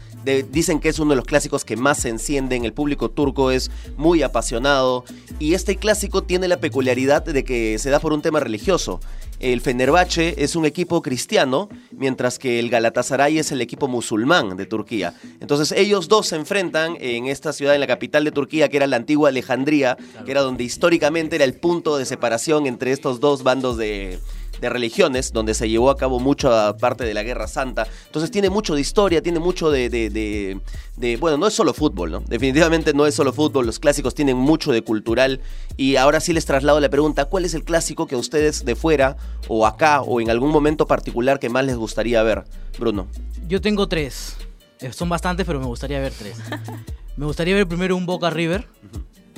Dicen 0.50 0.80
que 0.80 0.88
es 0.88 0.98
uno 0.98 1.10
de 1.10 1.16
los 1.16 1.24
clásicos 1.24 1.64
que 1.64 1.76
más 1.76 1.98
se 1.98 2.08
encienden. 2.08 2.64
El 2.64 2.72
público 2.72 3.10
turco 3.10 3.50
es 3.50 3.70
muy 3.96 4.22
apasionado. 4.22 5.04
Y 5.38 5.54
este 5.54 5.76
clásico 5.76 6.22
tiene 6.22 6.48
la 6.48 6.60
peculiaridad 6.60 7.22
de 7.22 7.44
que 7.44 7.78
se 7.78 7.90
da 7.90 8.00
por 8.00 8.12
un 8.12 8.22
tema 8.22 8.40
religioso. 8.40 9.00
El 9.40 9.60
Fenerbahce 9.60 10.36
es 10.38 10.56
un 10.56 10.64
equipo 10.64 11.02
cristiano, 11.02 11.68
mientras 11.90 12.38
que 12.38 12.60
el 12.60 12.70
Galatasaray 12.70 13.38
es 13.38 13.52
el 13.52 13.60
equipo 13.60 13.88
musulmán 13.88 14.56
de 14.56 14.64
Turquía. 14.64 15.14
Entonces 15.40 15.72
ellos 15.72 16.08
dos 16.08 16.28
se 16.28 16.36
enfrentan 16.36 16.96
en 17.00 17.26
esta 17.26 17.52
ciudad, 17.52 17.74
en 17.74 17.80
la 17.80 17.86
capital 17.86 18.24
de 18.24 18.30
Turquía, 18.30 18.68
que 18.68 18.76
era 18.76 18.86
la 18.86 18.96
antigua 18.96 19.28
Alejandría, 19.28 19.98
que 20.24 20.30
era 20.30 20.40
donde 20.40 20.64
históricamente 20.64 21.36
era 21.36 21.44
el 21.44 21.54
punto 21.54 21.96
de 21.96 22.06
separación 22.06 22.66
entre 22.66 22.92
estos 22.92 23.20
dos 23.20 23.42
bandos 23.42 23.76
de, 23.76 24.20
de 24.64 24.70
religiones, 24.70 25.32
donde 25.32 25.54
se 25.54 25.68
llevó 25.68 25.90
a 25.90 25.96
cabo 25.96 26.18
mucha 26.20 26.76
parte 26.78 27.04
de 27.04 27.12
la 27.14 27.22
Guerra 27.22 27.46
Santa. 27.46 27.86
Entonces 28.06 28.30
tiene 28.30 28.48
mucho 28.50 28.74
de 28.74 28.80
historia, 28.80 29.22
tiene 29.22 29.38
mucho 29.38 29.70
de, 29.70 29.88
de- 29.90 30.10
de- 30.10 30.58
de- 30.96 31.16
bueno, 31.18 31.36
no 31.36 31.46
es 31.46 31.54
solo 31.54 31.74
fútbol, 31.74 32.10
¿no? 32.10 32.20
Definitivamente 32.20 32.94
no 32.94 33.06
es 33.06 33.14
solo 33.14 33.32
fútbol, 33.32 33.66
los 33.66 33.78
clásicos 33.78 34.14
tienen 34.14 34.36
mucho 34.36 34.72
de 34.72 34.82
cultural. 34.82 35.40
Y 35.76 35.96
ahora 35.96 36.20
sí 36.20 36.32
les 36.32 36.46
traslado 36.46 36.80
la 36.80 36.88
pregunta, 36.88 37.26
¿cuál 37.26 37.44
es 37.44 37.54
el 37.54 37.62
clásico 37.64 38.06
que 38.06 38.14
a 38.14 38.18
ustedes 38.18 38.64
de 38.64 38.74
fuera 38.74 39.16
o 39.48 39.66
acá 39.66 40.00
o 40.00 40.20
en 40.20 40.30
algún 40.30 40.50
momento 40.50 40.86
particular 40.86 41.38
que 41.38 41.48
más 41.50 41.64
les 41.66 41.76
gustaría 41.76 42.22
ver, 42.22 42.44
Bruno? 42.78 43.06
Yo 43.46 43.60
tengo 43.60 43.86
tres. 43.88 44.36
Eh, 44.80 44.92
Son 44.92 45.08
bastantes, 45.08 45.44
pero 45.46 45.60
me 45.60 45.66
gustaría 45.66 46.00
ver 46.00 46.12
tres. 46.18 46.36
me 47.16 47.26
gustaría 47.26 47.54
ver 47.54 47.66
primero 47.68 47.96
un 47.96 48.06
Boca 48.06 48.30
River. 48.30 48.66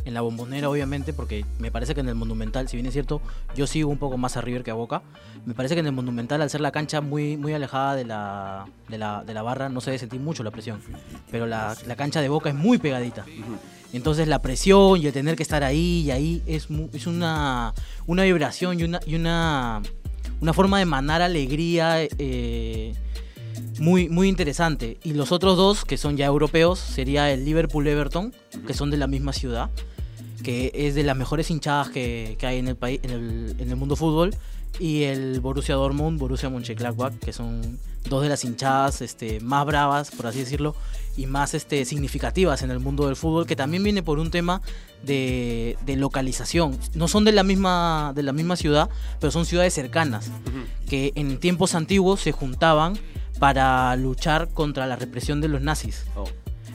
En 0.06 0.14
la 0.14 0.20
bombonera, 0.22 0.70
obviamente, 0.70 1.12
porque 1.12 1.44
me 1.58 1.70
parece 1.72 1.92
que 1.92 2.00
en 2.00 2.08
el 2.08 2.14
Monumental, 2.14 2.68
si 2.68 2.76
bien 2.76 2.86
es 2.86 2.92
cierto, 2.92 3.20
yo 3.56 3.66
sigo 3.66 3.90
un 3.90 3.98
poco 3.98 4.16
más 4.16 4.36
a 4.36 4.40
River 4.40 4.62
que 4.62 4.70
a 4.70 4.74
Boca. 4.74 5.02
Me 5.44 5.52
parece 5.52 5.74
que 5.74 5.80
en 5.80 5.86
el 5.86 5.92
Monumental, 5.92 6.40
al 6.40 6.48
ser 6.48 6.60
la 6.60 6.70
cancha 6.70 7.00
muy, 7.00 7.36
muy 7.36 7.52
alejada 7.52 7.96
de 7.96 8.04
la, 8.04 8.66
de, 8.88 8.98
la, 8.98 9.24
de 9.24 9.34
la 9.34 9.42
barra, 9.42 9.68
no 9.68 9.80
se 9.80 9.90
debe 9.90 9.98
sentir 9.98 10.20
mucho 10.20 10.44
la 10.44 10.52
presión. 10.52 10.80
Pero 11.30 11.46
la, 11.46 11.76
la 11.86 11.96
cancha 11.96 12.20
de 12.20 12.28
Boca 12.28 12.48
es 12.48 12.54
muy 12.54 12.78
pegadita. 12.78 13.26
Entonces 13.92 14.28
la 14.28 14.40
presión 14.40 15.00
y 15.00 15.06
el 15.06 15.12
tener 15.12 15.34
que 15.34 15.42
estar 15.42 15.64
ahí 15.64 16.02
y 16.06 16.10
ahí 16.12 16.42
es, 16.46 16.68
es 16.92 17.06
una, 17.08 17.74
una 18.06 18.22
vibración 18.22 18.78
y 18.78 18.84
una, 18.84 19.00
y 19.06 19.16
una, 19.16 19.82
una 20.40 20.52
forma 20.52 20.76
de 20.78 20.84
emanar 20.84 21.20
alegría 21.20 21.96
eh, 22.18 22.94
muy, 23.80 24.08
muy 24.08 24.28
interesante. 24.28 24.98
Y 25.02 25.14
los 25.14 25.32
otros 25.32 25.56
dos, 25.56 25.84
que 25.84 25.96
son 25.96 26.16
ya 26.16 26.26
europeos, 26.26 26.78
sería 26.78 27.32
el 27.32 27.44
Liverpool-Everton, 27.44 28.32
que 28.66 28.74
son 28.74 28.90
de 28.90 28.98
la 28.98 29.06
misma 29.06 29.32
ciudad, 29.32 29.70
que 30.46 30.70
es 30.72 30.94
de 30.94 31.02
las 31.02 31.16
mejores 31.16 31.50
hinchadas 31.50 31.90
que, 31.90 32.36
que 32.38 32.46
hay 32.46 32.58
en 32.58 32.68
el, 32.68 32.76
país, 32.76 33.00
en, 33.02 33.10
el, 33.10 33.56
en 33.58 33.68
el 33.68 33.74
mundo 33.74 33.96
fútbol, 33.96 34.32
y 34.78 35.02
el 35.02 35.40
Borussia 35.40 35.74
Dortmund, 35.74 36.20
Borussia 36.20 36.48
Mönchengladbach, 36.48 37.18
que 37.18 37.32
son 37.32 37.80
dos 38.08 38.22
de 38.22 38.28
las 38.28 38.44
hinchadas 38.44 39.02
este, 39.02 39.40
más 39.40 39.66
bravas, 39.66 40.12
por 40.12 40.28
así 40.28 40.38
decirlo, 40.38 40.76
y 41.16 41.26
más 41.26 41.54
este, 41.54 41.84
significativas 41.84 42.62
en 42.62 42.70
el 42.70 42.78
mundo 42.78 43.06
del 43.06 43.16
fútbol, 43.16 43.44
que 43.44 43.56
también 43.56 43.82
viene 43.82 44.04
por 44.04 44.20
un 44.20 44.30
tema 44.30 44.62
de, 45.02 45.76
de 45.84 45.96
localización. 45.96 46.78
No 46.94 47.08
son 47.08 47.24
de 47.24 47.32
la, 47.32 47.42
misma, 47.42 48.12
de 48.14 48.22
la 48.22 48.32
misma 48.32 48.54
ciudad, 48.54 48.88
pero 49.18 49.32
son 49.32 49.46
ciudades 49.46 49.74
cercanas, 49.74 50.30
que 50.88 51.10
en 51.16 51.40
tiempos 51.40 51.74
antiguos 51.74 52.20
se 52.20 52.30
juntaban 52.30 52.96
para 53.40 53.96
luchar 53.96 54.50
contra 54.50 54.86
la 54.86 54.94
represión 54.94 55.40
de 55.40 55.48
los 55.48 55.60
nazis. 55.60 56.04
Oh. 56.14 56.28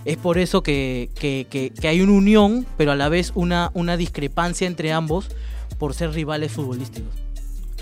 Es 0.06 0.18
por 0.18 0.38
eso 0.38 0.64
que, 0.64 1.10
que- 1.16 1.46
que- 1.50 1.70
que 1.70 1.88
hay 1.88 2.02
una 2.02 2.14
unión, 2.14 2.66
pero 2.78 2.92
a 2.92 2.96
la 2.96 3.08
vez 3.10 3.32
una, 3.36 3.70
una 3.74 3.98
discrepancia 3.98 4.66
entre 4.68 4.92
ambos 4.92 5.28
por 5.78 5.94
ser 5.94 6.12
rivales 6.12 6.52
futbolísticos. 6.52 7.10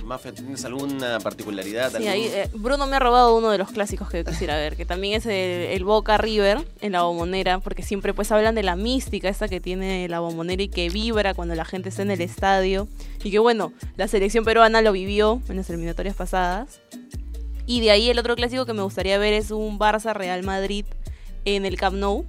Mafia, 0.06 0.34
¿tienes 0.34 0.66
alguna 0.66 1.20
particularidad? 1.20 1.96
Sí, 1.96 2.08
ahí, 2.08 2.24
eh, 2.24 2.50
Bruno 2.56 2.88
me 2.88 2.96
ha 2.96 3.00
robado 3.00 3.38
uno 3.38 3.52
de 3.52 3.60
los 3.60 3.70
clásicos 3.70 4.10
que 4.10 4.18
yo 4.24 4.26
quisiera 4.26 4.56
ver, 4.56 4.76
que 4.76 4.84
también 4.86 5.14
es 5.16 5.26
el, 5.28 5.32
el 5.32 5.84
Boca 5.84 6.18
River 6.18 6.66
en 6.82 6.94
la 6.94 7.04
bombonera, 7.04 7.60
porque 7.60 7.84
siempre 7.84 8.14
pues 8.16 8.32
hablan 8.32 8.56
de 8.56 8.64
la 8.64 8.76
mística 8.76 9.30
esta 9.30 9.48
que 9.48 9.60
tiene 9.60 10.08
la 10.10 10.20
bombonera 10.20 10.64
y 10.64 10.68
que 10.68 10.90
vibra 10.90 11.36
cuando 11.36 11.54
la 11.54 11.64
gente 11.64 11.90
está 11.90 12.02
en 12.02 12.10
el 12.12 12.22
estadio. 12.22 12.88
Y 13.24 13.30
que 13.30 13.38
bueno, 13.40 13.72
la 13.98 14.08
selección 14.08 14.46
peruana 14.46 14.82
lo 14.82 14.92
vivió 14.94 15.42
en 15.48 15.58
las 15.58 15.70
eliminatorias 15.70 16.16
pasadas. 16.16 16.80
Y 17.68 17.82
de 17.82 17.92
ahí 17.92 18.10
el 18.10 18.18
otro 18.18 18.36
clásico 18.36 18.66
que 18.66 18.74
me 18.74 18.82
gustaría 18.82 19.20
ver 19.20 19.34
es 19.34 19.52
un 19.52 19.78
Barça 19.78 20.14
Real 20.16 20.42
Madrid 20.44 20.86
en 21.46 21.66
el 21.66 21.78
Camp 21.78 21.98
Nou. 21.98 22.26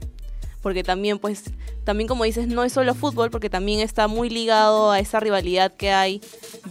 Porque 0.62 0.82
también, 0.82 1.18
pues, 1.18 1.44
también 1.84 2.06
como 2.06 2.24
dices, 2.24 2.46
no 2.46 2.64
es 2.64 2.72
solo 2.72 2.94
fútbol, 2.94 3.30
porque 3.30 3.48
también 3.48 3.80
está 3.80 4.08
muy 4.08 4.28
ligado 4.28 4.90
a 4.90 4.98
esa 4.98 5.18
rivalidad 5.18 5.72
que 5.72 5.90
hay 5.90 6.20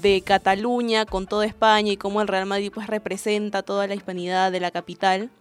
de 0.01 0.21
Cataluña 0.21 1.05
con 1.05 1.25
toda 1.25 1.45
España 1.45 1.91
y 1.91 1.97
cómo 1.97 2.21
el 2.21 2.27
Real 2.27 2.45
Madrid 2.45 2.71
pues 2.73 2.87
representa 2.87 3.63
toda 3.63 3.87
la 3.87 3.95
hispanidad 3.95 4.51
de 4.51 4.59
la 4.59 4.69
capital. 4.71 5.31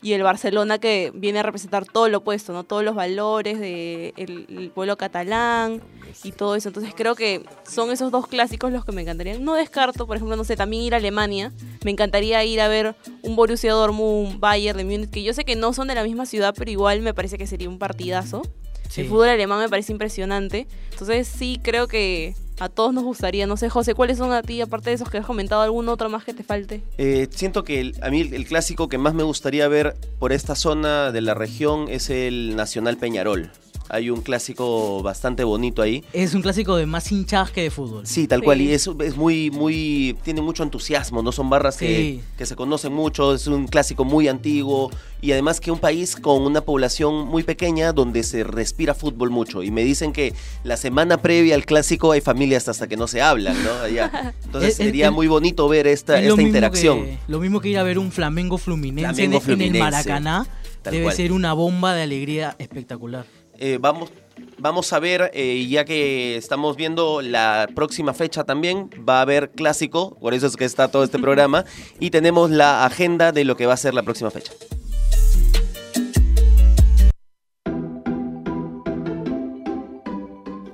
Y 0.00 0.12
el 0.12 0.22
Barcelona 0.22 0.78
que 0.78 1.10
viene 1.12 1.40
a 1.40 1.42
representar 1.42 1.84
todo 1.84 2.08
lo 2.08 2.18
opuesto, 2.18 2.52
¿no? 2.52 2.62
Todos 2.62 2.84
los 2.84 2.94
valores 2.94 3.58
del 3.58 4.14
de 4.14 4.14
el 4.16 4.70
pueblo 4.72 4.96
catalán 4.96 5.82
y 6.22 6.30
todo 6.30 6.54
eso. 6.54 6.68
Entonces 6.68 6.92
creo 6.96 7.16
que 7.16 7.44
son 7.68 7.90
esos 7.90 8.12
dos 8.12 8.28
clásicos 8.28 8.70
los 8.70 8.84
que 8.84 8.92
me 8.92 9.02
encantarían. 9.02 9.44
No 9.44 9.54
descarto, 9.54 10.06
por 10.06 10.16
ejemplo, 10.16 10.36
no 10.36 10.44
sé, 10.44 10.56
también 10.56 10.84
ir 10.84 10.94
a 10.94 10.98
Alemania. 10.98 11.52
Me 11.84 11.90
encantaría 11.90 12.44
ir 12.44 12.60
a 12.60 12.68
ver 12.68 12.94
un 13.22 13.34
Borussia 13.34 13.72
Dortmund, 13.72 14.34
un 14.34 14.40
Bayern 14.40 14.78
de 14.78 14.84
Múnich, 14.84 15.10
que 15.10 15.24
yo 15.24 15.34
sé 15.34 15.44
que 15.44 15.56
no 15.56 15.72
son 15.72 15.88
de 15.88 15.96
la 15.96 16.04
misma 16.04 16.26
ciudad, 16.26 16.54
pero 16.56 16.70
igual 16.70 17.00
me 17.00 17.12
parece 17.12 17.36
que 17.36 17.48
sería 17.48 17.68
un 17.68 17.80
partidazo. 17.80 18.42
Sí. 18.88 19.00
El 19.00 19.08
fútbol 19.08 19.30
alemán 19.30 19.58
me 19.58 19.68
parece 19.68 19.90
impresionante. 19.90 20.68
Entonces 20.92 21.26
sí 21.26 21.60
creo 21.60 21.88
que 21.88 22.36
a 22.60 22.68
todos 22.68 22.92
nos 22.92 23.04
gustaría. 23.04 23.46
No 23.46 23.56
sé, 23.56 23.68
José, 23.68 23.94
¿cuáles 23.94 24.18
son 24.18 24.32
a 24.32 24.42
ti, 24.42 24.60
aparte 24.60 24.90
de 24.90 24.96
esos 24.96 25.10
que 25.10 25.18
has 25.18 25.26
comentado, 25.26 25.62
algún 25.62 25.88
otro 25.88 26.08
más 26.08 26.24
que 26.24 26.34
te 26.34 26.42
falte? 26.42 26.82
Eh, 26.98 27.28
siento 27.30 27.64
que 27.64 27.92
a 28.00 28.10
mí 28.10 28.20
el 28.20 28.46
clásico 28.46 28.88
que 28.88 28.98
más 28.98 29.14
me 29.14 29.22
gustaría 29.22 29.68
ver 29.68 29.96
por 30.18 30.32
esta 30.32 30.54
zona 30.54 31.12
de 31.12 31.20
la 31.20 31.34
región 31.34 31.86
es 31.88 32.10
el 32.10 32.56
Nacional 32.56 32.96
Peñarol. 32.96 33.50
Hay 33.90 34.10
un 34.10 34.20
clásico 34.20 35.02
bastante 35.02 35.44
bonito 35.44 35.80
ahí. 35.82 36.04
Es 36.12 36.34
un 36.34 36.42
clásico 36.42 36.76
de 36.76 36.86
más 36.86 37.10
hinchadas 37.10 37.50
que 37.50 37.62
de 37.62 37.70
fútbol. 37.70 38.06
Sí, 38.06 38.26
tal 38.28 38.40
Sí. 38.40 38.44
cual. 38.44 38.60
Y 38.60 38.72
es, 38.72 38.88
es 39.04 39.16
muy, 39.16 39.50
muy. 39.50 40.16
Tiene 40.24 40.42
mucho 40.42 40.62
entusiasmo, 40.62 41.22
¿no? 41.22 41.32
Son 41.32 41.48
barras 41.48 41.76
que, 41.78 41.86
Sí. 41.96 42.20
que 42.36 42.44
se 42.46 42.54
conocen 42.56 42.92
mucho. 42.92 43.34
Es 43.34 43.46
un 43.46 43.66
clásico 43.66 44.04
muy 44.04 44.28
antiguo. 44.28 44.90
Y 45.20 45.32
además 45.32 45.58
que 45.60 45.70
un 45.70 45.78
país 45.78 46.16
con 46.16 46.42
una 46.42 46.60
población 46.60 47.26
muy 47.26 47.42
pequeña 47.42 47.92
donde 47.92 48.22
se 48.22 48.44
respira 48.44 48.94
fútbol 48.94 49.30
mucho. 49.30 49.62
Y 49.62 49.70
me 49.70 49.82
dicen 49.84 50.12
que 50.12 50.32
la 50.64 50.76
semana 50.76 51.20
previa 51.22 51.54
al 51.54 51.64
clásico 51.64 52.12
hay 52.12 52.20
familias 52.20 52.68
hasta 52.68 52.86
que 52.86 52.96
no 52.96 53.06
se 53.08 53.20
hablan, 53.22 53.56
¿no? 53.64 53.72
Allá. 53.82 54.34
Entonces 54.44 54.74
Es- 54.74 54.80
es- 54.80 54.86
sería 54.86 55.10
muy 55.10 55.26
bonito 55.26 55.66
ver 55.68 55.86
esta, 55.86 56.20
esta 56.20 56.40
interacción. 56.42 57.04
que- 57.04 57.18
lo 57.26 57.40
mismo 57.40 57.60
que 57.60 57.70
ir 57.70 57.78
a 57.78 57.82
ver 57.82 57.98
un 57.98 58.12
Flamengo 58.12 58.58
Fluminense, 58.58 59.08
en- 59.08 59.14
Flamengo 59.14 59.36
en, 59.36 59.42
Fluminense, 59.42 59.78
el 59.78 59.82
Maracaná. 59.84 60.46
tal 60.82 60.92
Debe 60.92 61.04
cual. 61.04 61.16
ser 61.16 61.32
una 61.32 61.52
bomba 61.52 61.94
de 61.94 62.02
alegría 62.02 62.54
espectacular. 62.58 63.24
Eh, 63.60 63.78
vamos, 63.80 64.10
vamos 64.58 64.92
a 64.92 65.00
ver, 65.00 65.32
eh, 65.34 65.66
ya 65.68 65.84
que 65.84 66.36
estamos 66.36 66.76
viendo 66.76 67.22
la 67.22 67.68
próxima 67.74 68.14
fecha 68.14 68.44
también, 68.44 68.88
va 69.06 69.18
a 69.18 69.22
haber 69.22 69.50
clásico, 69.50 70.16
por 70.20 70.32
eso 70.32 70.46
es 70.46 70.56
que 70.56 70.64
está 70.64 70.88
todo 70.88 71.02
este 71.02 71.18
programa, 71.20 71.64
y 71.98 72.10
tenemos 72.10 72.50
la 72.50 72.84
agenda 72.84 73.32
de 73.32 73.44
lo 73.44 73.56
que 73.56 73.66
va 73.66 73.74
a 73.74 73.76
ser 73.76 73.94
la 73.94 74.04
próxima 74.04 74.30
fecha. 74.30 74.52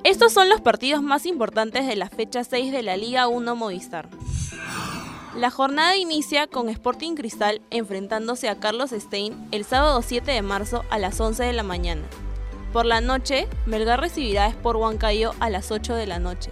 Estos 0.05 0.35
son 0.35 0.51
los 0.51 0.61
partidos 0.61 1.03
más 1.03 1.25
importantes 1.25 1.87
de 1.87 1.97
la 1.97 2.11
fecha 2.11 2.45
6 2.45 2.71
de 2.71 2.83
la 2.83 2.99
Liga 2.99 3.29
1 3.29 3.57
Movistar. 3.57 4.11
La 5.35 5.51
jornada 5.51 5.97
inicia 5.97 6.47
con 6.47 6.69
Sporting 6.69 7.15
Cristal 7.15 7.63
enfrentándose 7.71 8.51
a 8.51 8.61
Carlos 8.61 8.91
Stein 8.91 9.35
el 9.51 9.65
sábado 9.65 10.03
7 10.03 10.31
de 10.31 10.43
marzo 10.43 10.85
a 10.91 10.99
las 10.99 11.19
11 11.19 11.43
de 11.43 11.53
la 11.55 11.63
mañana. 11.63 12.03
Por 12.75 12.87
la 12.87 13.01
noche, 13.01 13.47
Melgar 13.67 14.01
recibirá 14.01 14.47
a 14.47 14.49
Sport 14.49 14.81
Huancayo 14.81 15.33
a 15.39 15.49
las 15.49 15.71
8 15.71 15.95
de 15.95 16.09
la 16.09 16.19
noche. 16.19 16.51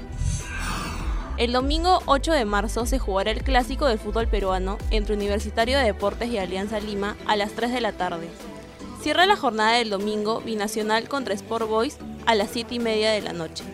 El 1.37 1.53
domingo 1.53 2.01
8 2.07 2.31
de 2.31 2.45
marzo 2.45 2.87
se 2.87 3.01
jugará 3.01 3.33
el 3.33 3.43
clásico 3.43 3.89
del 3.89 3.99
fútbol 3.99 4.29
peruano 4.29 4.79
entre 4.93 5.17
Universitario 5.17 5.77
de 5.77 5.85
Deportes 5.85 6.31
y 6.31 6.39
Alianza 6.39 6.79
Lima 6.79 7.17
a 7.27 7.35
las 7.35 7.51
3 7.55 7.73
de 7.73 7.81
la 7.81 7.91
tarde. 7.91 8.29
Cierra 9.03 9.27
la 9.27 9.35
jornada 9.35 9.73
del 9.73 9.91
domingo 9.91 10.41
Binacional 10.43 11.09
contra 11.09 11.35
Sport 11.35 11.69
Boys 11.69 11.99
a 12.25 12.37
las 12.37 12.51
7 12.53 12.77
y 12.77 12.79
media 12.79 13.11
de 13.11 13.23
la 13.23 13.33
noche. 13.33 13.65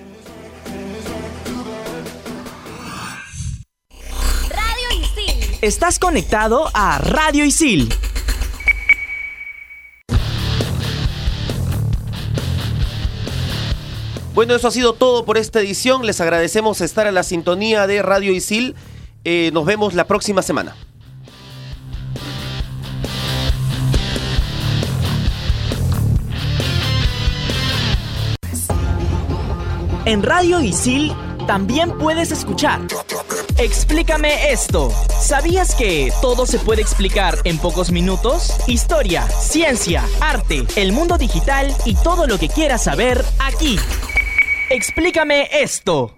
Radio 4.48 5.02
Isil. 5.02 5.58
Estás 5.60 5.98
conectado 5.98 6.70
a 6.72 6.96
Radio 6.96 7.44
Isil. 7.44 7.92
Bueno, 14.38 14.54
eso 14.54 14.68
ha 14.68 14.70
sido 14.70 14.92
todo 14.92 15.24
por 15.24 15.36
esta 15.36 15.58
edición. 15.58 16.06
Les 16.06 16.20
agradecemos 16.20 16.80
estar 16.80 17.08
a 17.08 17.10
la 17.10 17.24
sintonía 17.24 17.88
de 17.88 18.02
Radio 18.02 18.32
Isil. 18.32 18.76
Eh, 19.24 19.50
nos 19.52 19.66
vemos 19.66 19.94
la 19.94 20.06
próxima 20.06 20.42
semana. 20.42 20.76
En 30.04 30.22
Radio 30.22 30.60
Isil 30.60 31.12
también 31.48 31.98
puedes 31.98 32.30
escuchar. 32.30 32.82
Explícame 33.56 34.52
esto. 34.52 34.92
¿Sabías 35.20 35.74
que 35.74 36.12
todo 36.22 36.46
se 36.46 36.60
puede 36.60 36.80
explicar 36.80 37.38
en 37.42 37.58
pocos 37.58 37.90
minutos? 37.90 38.52
Historia, 38.68 39.26
ciencia, 39.30 40.04
arte, 40.20 40.64
el 40.76 40.92
mundo 40.92 41.18
digital 41.18 41.74
y 41.84 41.96
todo 41.96 42.28
lo 42.28 42.38
que 42.38 42.48
quieras 42.48 42.84
saber 42.84 43.24
aquí. 43.40 43.80
Explícame 44.70 45.48
esto. 45.50 46.17